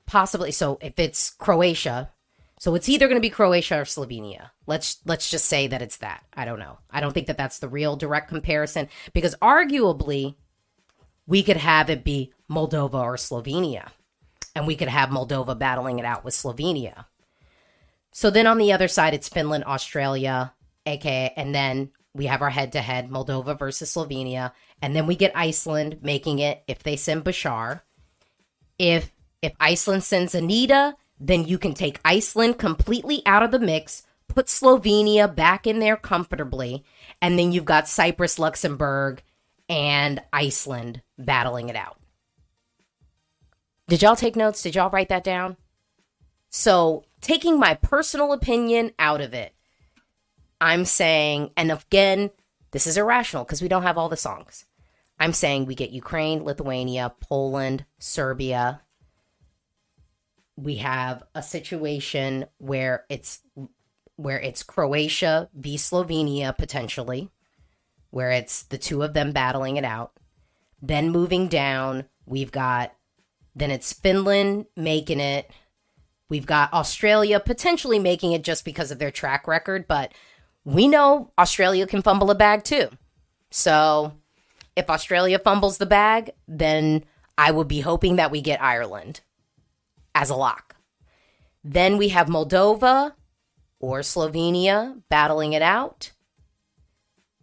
[0.06, 0.52] possibly.
[0.52, 2.12] So if it's Croatia,
[2.58, 4.50] So it's either going to be Croatia or Slovenia.
[4.66, 6.24] Let's let's just say that it's that.
[6.34, 6.80] I don't know.
[6.90, 10.36] I don't think that that's the real direct comparison because arguably
[11.28, 13.90] we could have it be Moldova or Slovenia.
[14.56, 17.06] And we could have Moldova battling it out with Slovenia.
[18.14, 20.54] So then on the other side it's Finland, Australia,
[20.86, 25.18] aka and then we have our head to head Moldova versus Slovenia and then we
[25.18, 27.82] get Iceland making it if they send Bashar.
[28.80, 29.12] If
[29.46, 34.48] if Iceland sends Anita, then you can take Iceland completely out of the mix, put
[34.48, 36.84] Slovenia back in there comfortably,
[37.22, 39.24] and then you've got Cyprus, Luxembourg,
[39.70, 42.00] and Iceland battling it out.
[43.88, 44.62] Did y'all take notes?
[44.62, 45.58] Did y'all write that down?
[46.50, 49.54] So, taking my personal opinion out of it,
[50.60, 52.32] I'm saying, and again,
[52.72, 54.66] this is irrational because we don't have all the songs.
[55.20, 58.82] I'm saying we get Ukraine, Lithuania, Poland, Serbia,
[60.58, 63.40] we have a situation where it's
[64.16, 67.30] where it's Croatia v Slovenia potentially,
[68.12, 70.14] where it's the two of them battling it out.
[70.82, 72.94] Then moving down, we've got
[73.56, 75.50] then it's Finland making it.
[76.30, 80.14] We've got Australia potentially making it just because of their track record, but
[80.64, 82.90] we know Australia can fumble a bag too.
[83.52, 84.14] So
[84.76, 87.06] if Australia fumbles the bag, then
[87.38, 89.22] I would be hoping that we get Ireland
[90.16, 90.76] as a lock.
[91.64, 93.14] Then we have Moldova
[93.80, 96.12] or Slovenia battling it out.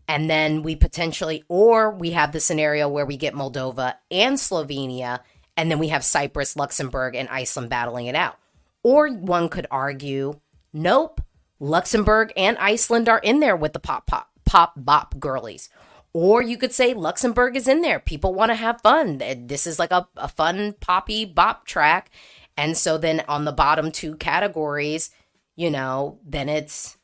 [0.08, 5.20] And then we potentially, or we have the scenario where we get Moldova and Slovenia,
[5.56, 8.36] and then we have Cyprus, Luxembourg, and Iceland battling it out.
[8.82, 10.40] Or one could argue,
[10.72, 11.20] nope,
[11.60, 15.68] Luxembourg and Iceland are in there with the pop pop pop bop girlies.
[16.12, 18.00] Or you could say Luxembourg is in there.
[18.00, 19.18] People want to have fun.
[19.18, 22.10] This is like a, a fun poppy bop track.
[22.56, 25.10] And so then on the bottom two categories,
[25.56, 26.96] you know, then it's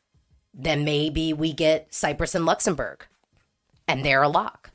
[0.53, 3.05] then maybe we get Cyprus and Luxembourg
[3.87, 4.71] and they're a lock.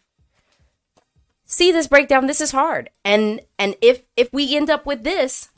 [1.46, 2.90] See this breakdown, this is hard.
[3.04, 5.50] And and if if we end up with this,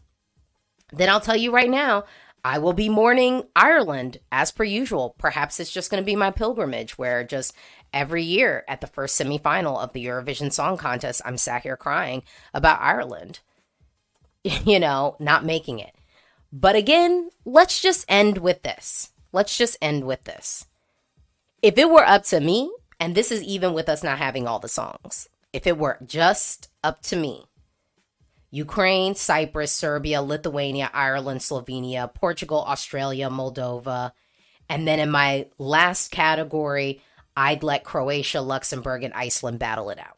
[0.92, 2.04] then I'll tell you right now,
[2.44, 5.16] I will be mourning Ireland as per usual.
[5.18, 7.54] Perhaps it's just going to be my pilgrimage where just
[7.92, 12.22] every year at the first semifinal of the Eurovision Song Contest, I'm sat here crying
[12.54, 13.40] about Ireland.
[14.64, 15.94] you know, not making it.
[16.52, 19.10] But again, let's just end with this.
[19.32, 20.66] Let's just end with this.
[21.62, 24.58] If it were up to me, and this is even with us not having all
[24.58, 27.44] the songs, if it were just up to me,
[28.50, 34.12] Ukraine, Cyprus, Serbia, Lithuania, Ireland, Slovenia, Portugal, Australia, Moldova.
[34.68, 37.02] And then in my last category,
[37.36, 40.16] I'd let Croatia, Luxembourg, and Iceland battle it out.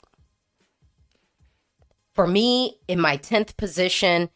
[2.19, 4.29] For me, in my 10th position,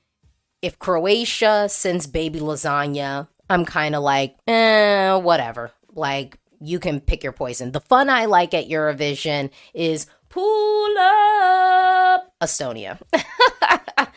[0.62, 5.72] if Croatia sends baby lasagna, I'm kind of like, eh, whatever.
[5.92, 7.72] Like, you can pick your poison.
[7.72, 13.00] The fun I like at Eurovision is pull up Estonia.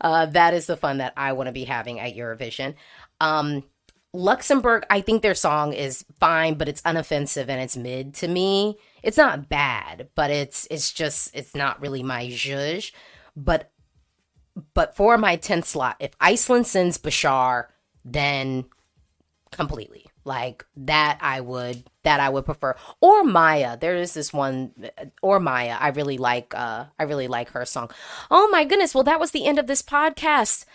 [0.00, 2.74] uh, that is the fun that I want to be having at Eurovision.
[3.20, 3.62] Um,
[4.14, 8.78] Luxembourg, I think their song is fine, but it's unoffensive and it's mid to me.
[9.02, 12.92] It's not bad, but it's it's just it's not really my zhuzh.
[13.36, 13.72] But
[14.72, 17.66] but for my 10th slot, if Iceland sends Bashar,
[18.04, 18.66] then
[19.50, 20.06] completely.
[20.24, 22.76] Like that I would that I would prefer.
[23.00, 23.76] Or Maya.
[23.76, 24.72] There is this one
[25.22, 25.76] or Maya.
[25.78, 27.90] I really like uh I really like her song.
[28.30, 28.94] Oh my goodness.
[28.94, 30.66] Well, that was the end of this podcast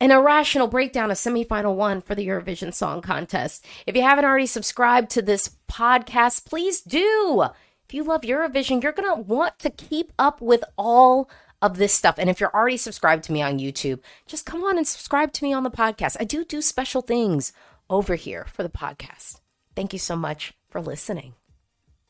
[0.00, 3.64] an irrational breakdown of semifinal one for the Eurovision Song Contest.
[3.86, 7.46] If you haven't already subscribed to this podcast, please do.
[7.84, 11.28] If you love Eurovision, you're going to want to keep up with all
[11.60, 12.16] of this stuff.
[12.18, 15.44] And if you're already subscribed to me on YouTube, just come on and subscribe to
[15.44, 16.16] me on the podcast.
[16.20, 17.52] I do do special things
[17.90, 19.40] over here for the podcast.
[19.74, 21.37] Thank you so much for listening.